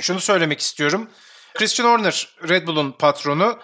[0.00, 1.10] şunu söylemek istiyorum.
[1.54, 3.58] Christian Horner, Red Bull'un patronu,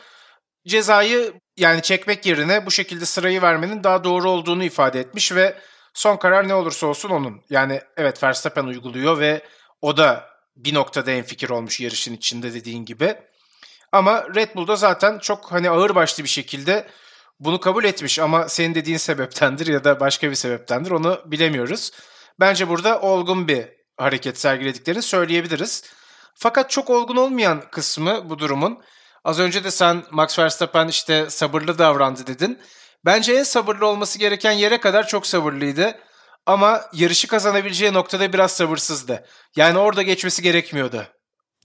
[0.67, 5.59] cezayı yani çekmek yerine bu şekilde sırayı vermenin daha doğru olduğunu ifade etmiş ve
[5.95, 7.43] son karar ne olursa olsun onun.
[7.51, 9.43] Yani evet Verstappen uyguluyor ve
[9.81, 13.17] o da bir noktada en fikir olmuş yarışın içinde dediğin gibi.
[13.97, 16.87] Ama Red Bull'da zaten çok hani ağır başlı bir şekilde
[17.41, 21.91] bunu kabul etmiş ama senin dediğin sebeptendir ya da başka bir sebeptendir onu bilemiyoruz.
[22.41, 23.65] Bence burada olgun bir
[23.97, 25.85] hareket sergilediklerini söyleyebiliriz.
[26.35, 28.83] Fakat çok olgun olmayan kısmı bu durumun
[29.25, 32.59] az önce de sen Max Verstappen işte sabırlı davrandı dedin.
[33.05, 35.99] Bence en sabırlı olması gereken yere kadar çok sabırlıydı.
[36.47, 39.27] Ama yarışı kazanabileceği noktada biraz sabırsızdı.
[39.57, 41.16] Yani orada geçmesi gerekmiyordu.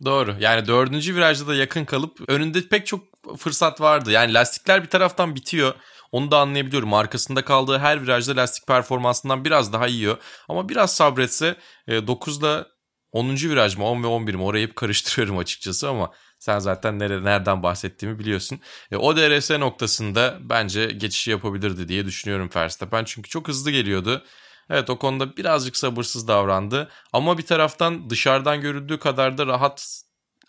[0.06, 0.36] Doğru.
[0.40, 3.04] Yani dördüncü virajda da yakın kalıp önünde pek çok
[3.38, 4.12] fırsat vardı.
[4.12, 5.74] Yani lastikler bir taraftan bitiyor.
[6.12, 6.94] Onu da anlayabiliyorum.
[6.94, 10.18] Arkasında kaldığı her virajda lastik performansından biraz daha yiyor.
[10.50, 11.56] Ama biraz sabretse
[11.88, 12.68] 9'da
[13.12, 13.30] 10.
[13.36, 17.64] viraj mı 10 ve 11 mi orayı hep karıştırıyorum açıkçası ama sen zaten nere, nereden
[17.64, 18.60] bahsettiğimi biliyorsun.
[18.92, 23.04] E, o DRS noktasında bence geçişi yapabilirdi diye düşünüyorum Verstappen.
[23.04, 24.24] Çünkü çok hızlı geliyordu.
[24.71, 26.89] Evet o konuda birazcık sabırsız davrandı.
[27.13, 30.01] Ama bir taraftan dışarıdan görüldüğü kadar da rahat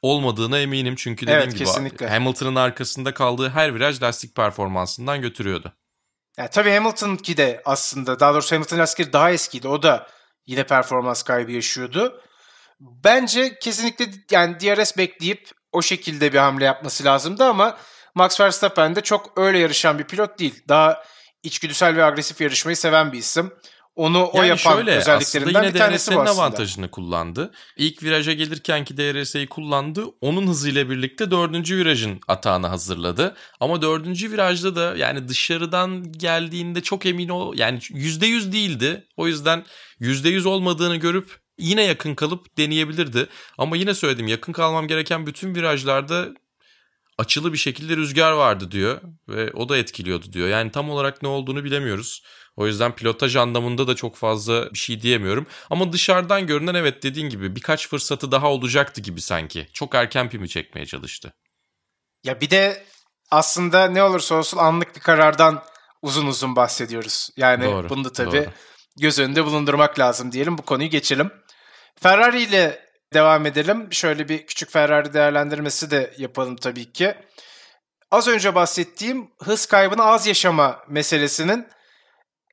[0.03, 0.95] olmadığına eminim.
[0.97, 2.09] Çünkü dediğim evet, gibi kesinlikle.
[2.09, 5.73] Hamilton'ın arkasında kaldığı her viraj lastik performansından götürüyordu.
[6.39, 9.69] Ya, tabii Hamilton'ki de aslında daha doğrusu Hamilton lastikleri daha eskiydi.
[9.69, 10.07] O da
[10.47, 12.23] yine performans kaybı yaşıyordu.
[12.81, 17.79] Bence kesinlikle yani DRS bekleyip o şekilde bir hamle yapması lazımdı ama
[18.15, 20.65] Max Verstappen de çok öyle yarışan bir pilot değil.
[20.69, 21.05] Daha
[21.43, 23.53] içgüdüsel ve agresif yarışmayı seven bir isim.
[23.97, 26.31] Onu o yani yapan şöyle, özelliklerinden bir tanesi bu aslında.
[26.31, 27.51] avantajını kullandı.
[27.77, 30.05] İlk viraja gelirken ki DRS'yi kullandı.
[30.21, 33.35] Onun hızıyla birlikte dördüncü virajın atağını hazırladı.
[33.61, 39.07] Ama dördüncü virajda da yani dışarıdan geldiğinde çok emin ol yani yüzde yüz değildi.
[39.17, 39.65] O yüzden
[39.99, 43.27] yüzde yüz olmadığını görüp yine yakın kalıp deneyebilirdi.
[43.59, 46.29] Ama yine söyledim yakın kalmam gereken bütün virajlarda
[47.19, 50.49] açılı bir şekilde rüzgar vardı diyor ve o da etkiliyordu diyor.
[50.49, 52.23] Yani tam olarak ne olduğunu bilemiyoruz.
[52.57, 55.47] O yüzden pilotaj anlamında da çok fazla bir şey diyemiyorum.
[55.71, 59.69] Ama dışarıdan görünen evet dediğin gibi birkaç fırsatı daha olacaktı gibi sanki.
[59.73, 61.33] Çok erken pimi çekmeye çalıştı.
[62.25, 62.85] Ya bir de
[63.31, 65.63] aslında ne olursa olsun anlık bir karardan
[66.03, 67.31] uzun uzun bahsediyoruz.
[67.37, 68.51] Yani doğru, bunu da tabii doğru.
[68.99, 70.59] göz önünde bulundurmak lazım diyelim.
[70.59, 71.31] Bu konuyu geçelim.
[72.03, 73.93] Ferrari ile devam edelim.
[73.93, 77.15] Şöyle bir küçük Ferrari değerlendirmesi de yapalım tabii ki.
[78.11, 81.67] Az önce bahsettiğim hız kaybını az yaşama meselesinin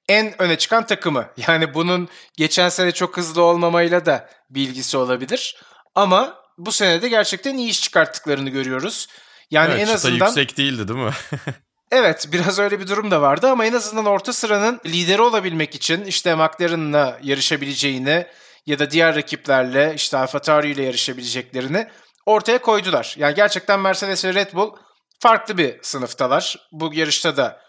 [0.09, 1.25] en öne çıkan takımı.
[1.47, 5.55] Yani bunun geçen sene çok hızlı olmamayla da bilgisi olabilir.
[5.95, 9.07] Ama bu sene de gerçekten iyi iş çıkarttıklarını görüyoruz.
[9.51, 11.11] Yani evet, en azından yüksek değildi değil mi?
[11.91, 16.05] evet, biraz öyle bir durum da vardı ama en azından orta sıranın lideri olabilmek için
[16.05, 18.27] işte McLaren'la yarışabileceğini
[18.65, 21.87] ya da diğer rakiplerle işte AlphaTauri ile yarışabileceklerini
[22.25, 23.15] ortaya koydular.
[23.17, 24.75] Yani gerçekten Mercedes ve Red Bull
[25.19, 26.67] farklı bir sınıftalar.
[26.71, 27.68] Bu yarışta da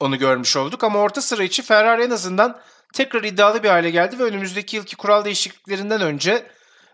[0.00, 2.60] onu görmüş olduk ama orta sıra içi Ferrari en azından
[2.94, 6.46] tekrar iddialı bir hale geldi ve önümüzdeki yılki kural değişikliklerinden önce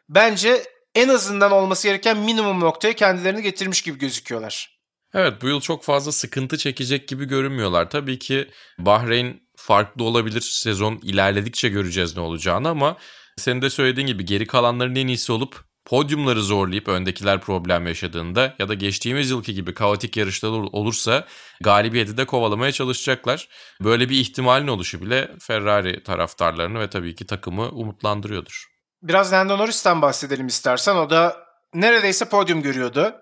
[0.08, 0.62] bence
[0.94, 4.80] en azından olması gereken minimum noktaya kendilerini getirmiş gibi gözüküyorlar.
[5.14, 7.90] Evet bu yıl çok fazla sıkıntı çekecek gibi görünmüyorlar.
[7.90, 10.40] Tabii ki Bahreyn farklı olabilir.
[10.40, 12.96] Sezon ilerledikçe göreceğiz ne olacağını ama
[13.36, 18.68] senin de söylediğin gibi geri kalanların en iyisi olup podyumları zorlayıp öndekiler problem yaşadığında ya
[18.68, 21.26] da geçtiğimiz yılki gibi kaotik yarışlar olursa
[21.60, 23.48] galibiyeti de kovalamaya çalışacaklar.
[23.80, 28.66] Böyle bir ihtimalin oluşu bile Ferrari taraftarlarını ve tabii ki takımı umutlandırıyordur.
[29.02, 30.96] Biraz Lando Norris'ten bahsedelim istersen.
[30.96, 31.36] O da
[31.74, 33.14] neredeyse podyum görüyordu.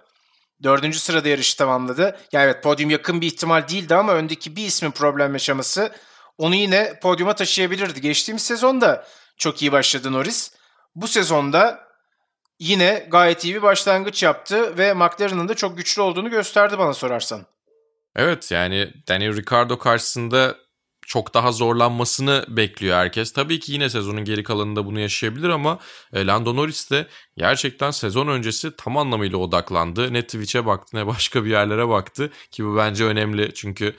[0.62, 2.18] Dördüncü sırada yarışı tamamladı.
[2.33, 5.92] Yani evet podyum yakın bir ihtimal değildi ama öndeki bir ismin problem yaşaması
[6.38, 8.00] onu yine podyuma taşıyabilirdi.
[8.00, 10.52] Geçtiğimiz sezonda çok iyi başladı Norris.
[10.94, 11.88] Bu sezonda
[12.59, 17.46] yine gayet iyi bir başlangıç yaptı ve McLaren'ın da çok güçlü olduğunu gösterdi bana sorarsan.
[18.17, 20.56] Evet yani Daniel Ricciardo karşısında
[21.09, 23.33] çok daha zorlanmasını bekliyor herkes.
[23.33, 25.79] Tabii ki yine sezonun geri kalanında bunu yaşayabilir ama
[26.13, 27.06] e, Lando Norris de
[27.37, 30.13] gerçekten sezon öncesi tam anlamıyla odaklandı.
[30.13, 33.96] Ne Twitch'e baktı ne başka bir yerlere baktı ki bu bence önemli çünkü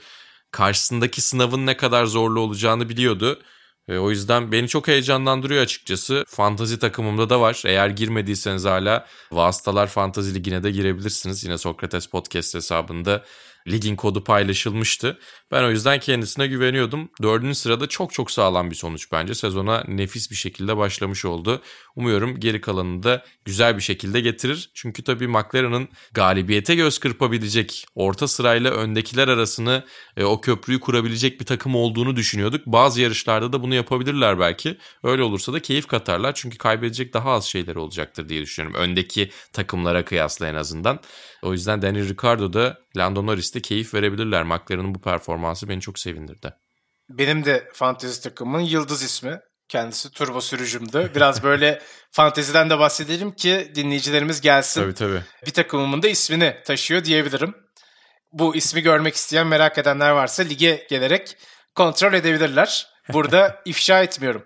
[0.50, 3.42] karşısındaki sınavın ne kadar zorlu olacağını biliyordu.
[3.90, 6.24] E, o yüzden beni çok heyecanlandırıyor açıkçası.
[6.28, 7.62] Fantazi takımımda da var.
[7.66, 11.44] Eğer girmediyseniz hala Vasıtalar Fantazi Ligi'ne de girebilirsiniz.
[11.44, 13.24] Yine Sokrates Podcast hesabında
[13.72, 15.18] ligin kodu paylaşılmıştı.
[15.52, 17.10] Ben o yüzden kendisine güveniyordum.
[17.22, 19.34] Dördüncü sırada çok çok sağlam bir sonuç bence.
[19.34, 21.62] Sezona nefis bir şekilde başlamış oldu.
[21.96, 24.70] Umuyorum geri kalanını da güzel bir şekilde getirir.
[24.74, 29.84] Çünkü tabii McLaren'ın galibiyete göz kırpabilecek, orta sırayla öndekiler arasını
[30.16, 32.66] e, o köprüyü kurabilecek bir takım olduğunu düşünüyorduk.
[32.66, 34.78] Bazı yarışlarda da bunu yapabilirler belki.
[35.02, 36.34] Öyle olursa da keyif katarlar.
[36.34, 38.80] Çünkü kaybedecek daha az şeyler olacaktır diye düşünüyorum.
[38.80, 41.00] Öndeki takımlara kıyasla en azından.
[41.42, 44.42] O yüzden Daniel Ricciardo da Lando Norris'te keyif verebilirler.
[44.42, 46.54] McLaren'ın bu performansı beni çok sevindirdi.
[47.08, 49.40] Benim de fantezi takımın yıldız ismi.
[49.68, 51.10] Kendisi turbo sürücümdü.
[51.14, 54.82] Biraz böyle fanteziden de bahsedelim ki dinleyicilerimiz gelsin.
[54.82, 55.22] Tabii tabii.
[55.46, 57.54] Bir takımımın da ismini taşıyor diyebilirim.
[58.32, 61.36] Bu ismi görmek isteyen merak edenler varsa lige gelerek
[61.74, 62.86] kontrol edebilirler.
[63.12, 64.44] Burada ifşa etmiyorum.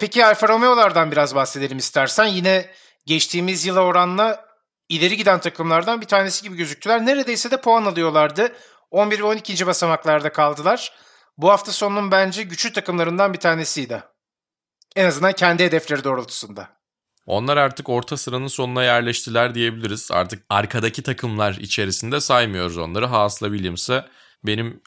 [0.00, 2.26] Peki Alfa Romeo'lardan biraz bahsedelim istersen.
[2.26, 2.70] Yine
[3.06, 4.44] geçtiğimiz yıla oranla
[4.88, 7.06] ileri giden takımlardan bir tanesi gibi gözüktüler.
[7.06, 8.52] Neredeyse de puan alıyorlardı.
[8.90, 9.66] 11 ve 12.
[9.66, 10.92] basamaklarda kaldılar.
[11.38, 14.02] Bu hafta sonunun bence güçlü takımlarından bir tanesiydi.
[14.96, 16.68] En azından kendi hedefleri doğrultusunda.
[17.26, 20.10] Onlar artık orta sıranın sonuna yerleştiler diyebiliriz.
[20.12, 23.06] Artık arkadaki takımlar içerisinde saymıyoruz onları.
[23.06, 24.08] Haas'la Williams'a
[24.46, 24.82] benim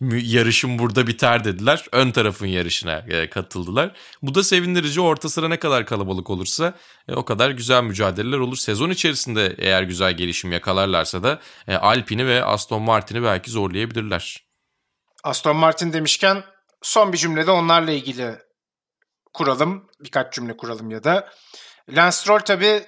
[0.10, 1.86] yarışım burada biter dediler.
[1.92, 3.96] Ön tarafın yarışına e, katıldılar.
[4.22, 5.00] Bu da sevindirici.
[5.00, 6.74] Orta sıra ne kadar kalabalık olursa
[7.08, 8.56] e, o kadar güzel mücadeleler olur.
[8.56, 14.44] Sezon içerisinde eğer güzel gelişim yakalarlarsa da e, Alpine'i ve Aston Martin'i belki zorlayabilirler.
[15.24, 16.44] Aston Martin demişken
[16.82, 18.38] son bir cümlede onlarla ilgili
[19.34, 19.88] kuralım.
[20.00, 21.28] Birkaç cümle kuralım ya da.
[21.88, 22.82] Lance Stroll tabii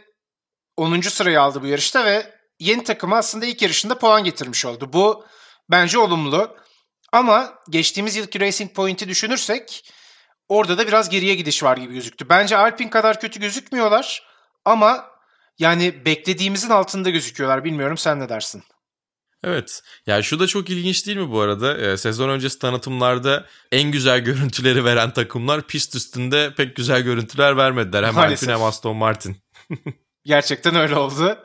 [0.76, 1.00] 10.
[1.00, 4.92] sırayı aldı bu yarışta ve yeni takımı aslında ilk yarışında puan getirmiş oldu.
[4.92, 5.24] Bu
[5.70, 6.56] bence olumlu.
[7.12, 9.92] Ama geçtiğimiz yılki Racing Point'i düşünürsek
[10.48, 12.28] orada da biraz geriye gidiş var gibi gözüktü.
[12.28, 14.22] Bence Alpine kadar kötü gözükmüyorlar
[14.64, 15.06] ama
[15.58, 17.64] yani beklediğimizin altında gözüküyorlar.
[17.64, 18.62] Bilmiyorum sen ne dersin?
[19.44, 19.82] Evet.
[20.06, 21.78] Yani şu da çok ilginç değil mi bu arada?
[21.78, 28.04] Ee, sezon öncesi tanıtımlarda en güzel görüntüleri veren takımlar pist üstünde pek güzel görüntüler vermediler.
[28.04, 28.48] Hem Maalesef.
[28.48, 29.36] Alpine hem Aston Martin.
[30.24, 31.38] Gerçekten öyle oldu.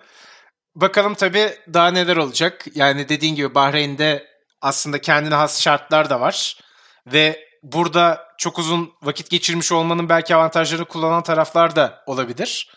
[0.82, 2.66] Bakalım tabii daha neler olacak.
[2.76, 4.28] Yani dediğin gibi Bahreyn'de
[4.62, 6.60] aslında kendine has şartlar da var.
[7.08, 12.72] Ve burada çok uzun vakit geçirmiş olmanın belki avantajlarını kullanan taraflar da olabilir.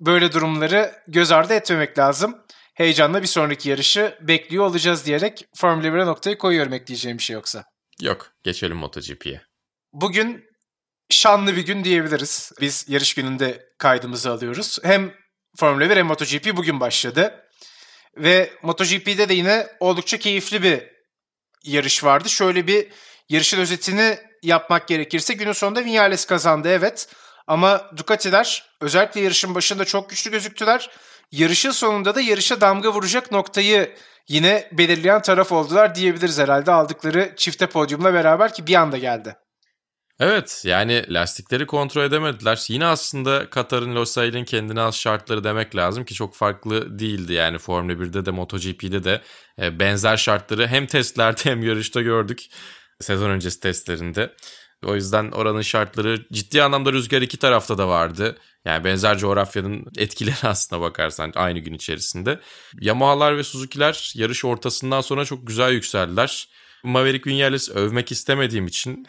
[0.00, 2.38] Böyle durumları göz ardı etmemek lazım.
[2.74, 7.64] Heyecanla bir sonraki yarışı bekliyor olacağız diyerek Formula 1'e noktayı koyuyorum ekleyeceğim bir şey yoksa.
[8.00, 9.42] Yok geçelim MotoGP'ye.
[9.92, 10.44] Bugün
[11.10, 12.52] şanlı bir gün diyebiliriz.
[12.60, 14.78] Biz yarış gününde kaydımızı alıyoruz.
[14.82, 15.12] Hem
[15.58, 17.44] Formula 1 hem MotoGP bugün başladı.
[18.16, 20.82] Ve MotoGP'de de yine oldukça keyifli bir
[21.64, 22.28] yarış vardı.
[22.28, 22.88] Şöyle bir
[23.28, 27.08] yarışın özetini yapmak gerekirse günün sonunda Vinales kazandı evet.
[27.46, 30.90] Ama Ducati'ler özellikle yarışın başında çok güçlü gözüktüler.
[31.32, 33.94] Yarışın sonunda da yarışa damga vuracak noktayı
[34.28, 39.36] yine belirleyen taraf oldular diyebiliriz herhalde aldıkları çifte podyumla beraber ki bir anda geldi.
[40.20, 42.64] Evet yani lastikleri kontrol edemediler.
[42.68, 47.32] Yine aslında Katar'ın Losail'in kendine az şartları demek lazım ki çok farklı değildi.
[47.32, 49.22] Yani Formula 1'de de MotoGP'de de
[49.62, 52.46] e, benzer şartları hem testlerde hem yarışta gördük.
[53.00, 54.34] Sezon öncesi testlerinde.
[54.84, 58.38] O yüzden oranın şartları ciddi anlamda rüzgar iki tarafta da vardı.
[58.64, 62.40] Yani benzer coğrafyanın etkileri aslına bakarsan aynı gün içerisinde.
[62.80, 66.48] Yamaha'lar ve Suzuki'ler yarış ortasından sonra çok güzel yükseldiler.
[66.84, 69.06] Maverick Vinales övmek istemediğim için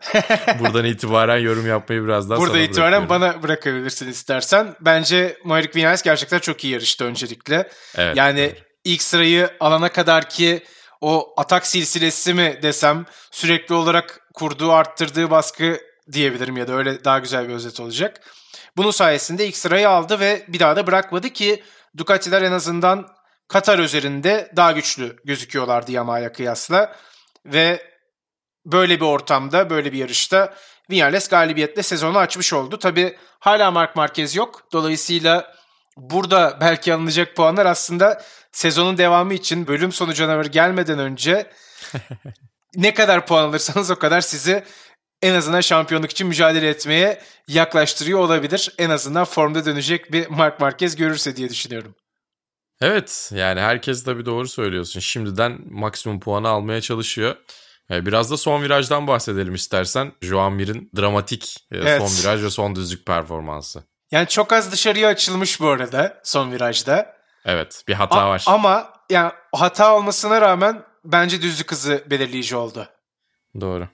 [0.58, 4.76] buradan itibaren yorum yapmayı biraz daha Burada itibaren bana bırakabilirsin istersen.
[4.80, 7.68] Bence Maverick Vinales gerçekten çok iyi yarıştı öncelikle.
[7.96, 8.62] Evet, yani evet.
[8.84, 10.64] ilk sırayı alana kadar ki
[11.00, 15.80] o atak silsilesi mi desem sürekli olarak kurduğu arttırdığı baskı
[16.12, 18.20] diyebilirim ya da öyle daha güzel bir özet olacak.
[18.76, 21.62] Bunun sayesinde ilk sırayı aldı ve bir daha da bırakmadı ki
[21.96, 23.08] Ducati'ler en azından
[23.48, 26.96] Katar üzerinde daha güçlü gözüküyorlardı Yamaha'ya kıyasla.
[27.46, 27.89] Ve
[28.66, 30.54] böyle bir ortamda, böyle bir yarışta
[30.90, 32.78] Vinales galibiyetle sezonu açmış oldu.
[32.78, 34.62] Tabi hala Mark Marquez yok.
[34.72, 35.54] Dolayısıyla
[35.96, 41.50] burada belki alınacak puanlar aslında sezonun devamı için bölüm sonu canavarı gelmeden önce
[42.74, 44.64] ne kadar puan alırsanız o kadar sizi
[45.22, 48.74] en azından şampiyonluk için mücadele etmeye yaklaştırıyor olabilir.
[48.78, 51.94] En azından formda dönecek bir Mark Marquez görürse diye düşünüyorum.
[52.80, 55.00] Evet yani herkes tabii doğru söylüyorsun.
[55.00, 57.36] Şimdiden maksimum puanı almaya çalışıyor.
[57.90, 60.12] E, biraz da son virajdan bahsedelim istersen.
[60.22, 62.02] Joan Mir'in dramatik e, evet.
[62.02, 63.84] son viraj ve son düzlük performansı.
[64.10, 67.16] Yani çok az dışarıya açılmış bu arada son virajda.
[67.44, 68.44] Evet bir hata A- var.
[68.46, 72.88] Ama yani hata olmasına rağmen bence düzlük hızı belirleyici oldu.
[73.60, 73.88] Doğru.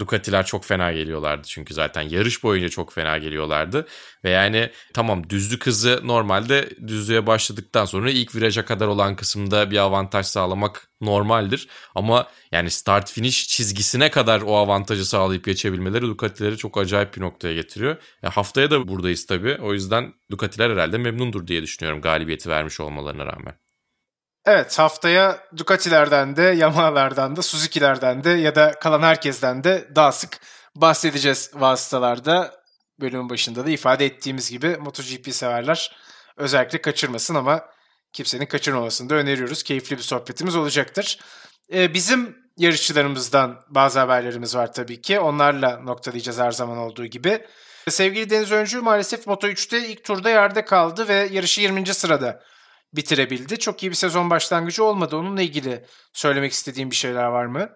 [0.00, 3.86] Ducati'ler çok fena geliyorlardı çünkü zaten yarış boyunca çok fena geliyorlardı.
[4.24, 9.78] Ve yani tamam düzlük hızı normalde düzlüğe başladıktan sonra ilk viraja kadar olan kısımda bir
[9.78, 11.68] avantaj sağlamak normaldir.
[11.94, 17.54] Ama yani start finish çizgisine kadar o avantajı sağlayıp geçebilmeleri Ducati'leri çok acayip bir noktaya
[17.54, 17.96] getiriyor.
[18.22, 19.58] E haftaya da buradayız tabii.
[19.62, 23.65] O yüzden Ducati'ler herhalde memnundur diye düşünüyorum galibiyeti vermiş olmalarına rağmen.
[24.46, 30.38] Evet haftaya Ducati'lerden de, Yamaha'lardan da, Suzuki'lerden de ya da kalan herkesten de daha sık
[30.74, 32.54] bahsedeceğiz vasıtalarda.
[33.00, 35.96] Bölümün başında da ifade ettiğimiz gibi MotoGP severler
[36.36, 37.64] özellikle kaçırmasın ama
[38.12, 39.62] kimsenin kaçırmamasını da öneriyoruz.
[39.62, 41.18] Keyifli bir sohbetimiz olacaktır.
[41.72, 45.20] Ee, bizim yarışçılarımızdan bazı haberlerimiz var tabii ki.
[45.20, 47.46] Onlarla noktalayacağız her zaman olduğu gibi.
[47.88, 51.94] Sevgili Deniz Öncü maalesef Moto3'te ilk turda yerde kaldı ve yarışı 20.
[51.94, 52.42] sırada
[52.96, 53.58] bitirebildi.
[53.58, 55.16] Çok iyi bir sezon başlangıcı olmadı.
[55.16, 57.68] Onunla ilgili söylemek istediğim bir şeyler var mı?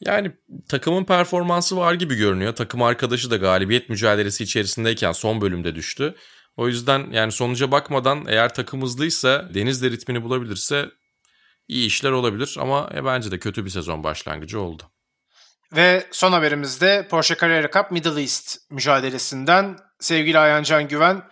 [0.00, 0.32] Yani
[0.68, 2.54] takımın performansı var gibi görünüyor.
[2.54, 6.14] Takım arkadaşı da galibiyet mücadelesi içerisindeyken son bölümde düştü.
[6.56, 10.90] O yüzden yani sonuca bakmadan eğer takım hızlıysa Deniz de ritmini bulabilirse
[11.68, 14.82] iyi işler olabilir ama e, bence de kötü bir sezon başlangıcı oldu.
[15.72, 21.22] Ve son haberimizde Porsche Carrera Cup Middle East mücadelesinden sevgili Ayhan Can Güven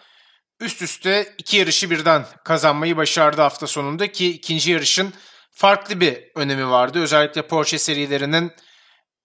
[0.61, 5.15] üst üste iki yarışı birden kazanmayı başardı hafta sonunda ki ikinci yarışın
[5.51, 7.03] farklı bir önemi vardı.
[7.03, 8.53] Özellikle Porsche serilerinin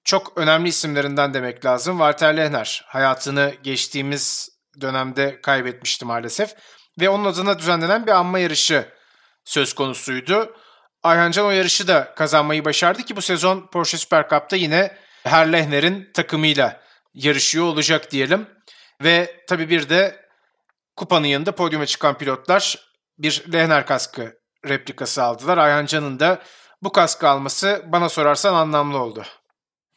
[0.03, 1.97] çok önemli isimlerinden demek lazım.
[1.97, 4.49] Walter Lehner hayatını geçtiğimiz
[4.81, 6.55] dönemde kaybetmişti maalesef.
[6.99, 8.89] Ve onun adına düzenlenen bir anma yarışı
[9.45, 10.55] söz konusuydu.
[11.03, 16.11] Ayhancan o yarışı da kazanmayı başardı ki bu sezon Porsche Super Cup'ta yine Herr Lehner'in
[16.13, 16.81] takımıyla
[17.13, 18.47] yarışıyor olacak diyelim.
[19.03, 20.24] Ve tabii bir de
[20.95, 22.79] kupanın yanında podyuma çıkan pilotlar
[23.17, 24.33] bir Lehner kaskı
[24.67, 25.57] replikası aldılar.
[25.57, 26.41] Ayhancan'ın da
[26.81, 29.23] bu kaskı alması bana sorarsan anlamlı oldu.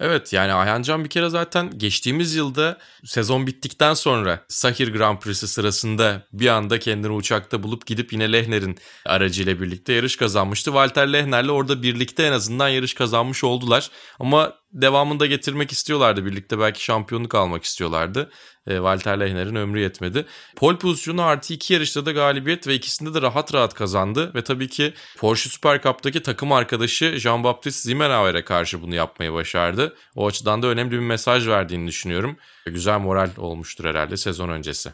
[0.01, 6.27] Evet yani Ayhancan bir kere zaten geçtiğimiz yılda sezon bittikten sonra Sahir Grand Prix'si sırasında
[6.33, 10.71] bir anda kendini uçakta bulup gidip yine Lehner'in aracıyla birlikte yarış kazanmıştı.
[10.71, 13.91] Walter Lehner'le orada birlikte en azından yarış kazanmış oldular.
[14.21, 18.31] Ama devamında getirmek istiyorlardı birlikte belki şampiyonluk almak istiyorlardı.
[18.67, 20.27] E, Walter Lehner'in ömrü yetmedi.
[20.57, 24.35] Pol pozisyonu artı iki yarışta da galibiyet ve ikisinde de rahat rahat kazandı.
[24.35, 29.97] Ve tabii ki Porsche Super Cup'taki takım arkadaşı Jean-Baptiste Zimenauer'e karşı bunu yapmayı başardı.
[30.15, 32.37] O açıdan da önemli bir mesaj verdiğini düşünüyorum.
[32.67, 34.93] Güzel moral olmuştur herhalde sezon öncesi.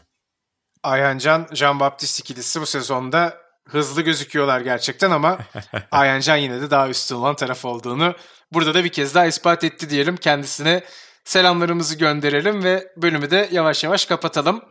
[0.83, 5.39] Ayhancan, Jean-Baptiste ikilisi bu sezonda hızlı gözüküyorlar gerçekten ama
[5.91, 8.15] Ayhancan yine de daha üstün olan taraf olduğunu
[8.53, 10.17] burada da bir kez daha ispat etti diyelim.
[10.17, 10.83] Kendisine
[11.23, 14.63] selamlarımızı gönderelim ve bölümü de yavaş yavaş kapatalım.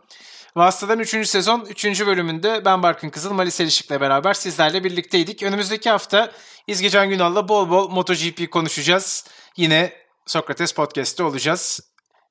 [0.55, 1.27] Vasıtadan 3.
[1.27, 1.85] sezon 3.
[1.85, 5.43] bölümünde ben Barkın Kızıl, Mali Selişik'le beraber sizlerle birlikteydik.
[5.43, 6.31] Önümüzdeki hafta
[6.67, 9.25] İzgecan Günal'la bol bol MotoGP konuşacağız.
[9.57, 9.93] Yine
[10.25, 11.79] Sokrates Podcast'te olacağız.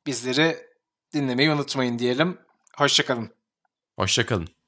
[0.06, 0.56] Bizleri
[1.14, 2.38] dinlemeyi unutmayın diyelim.
[2.76, 3.30] Hoşçakalın.
[3.98, 4.63] Hoşçakalın.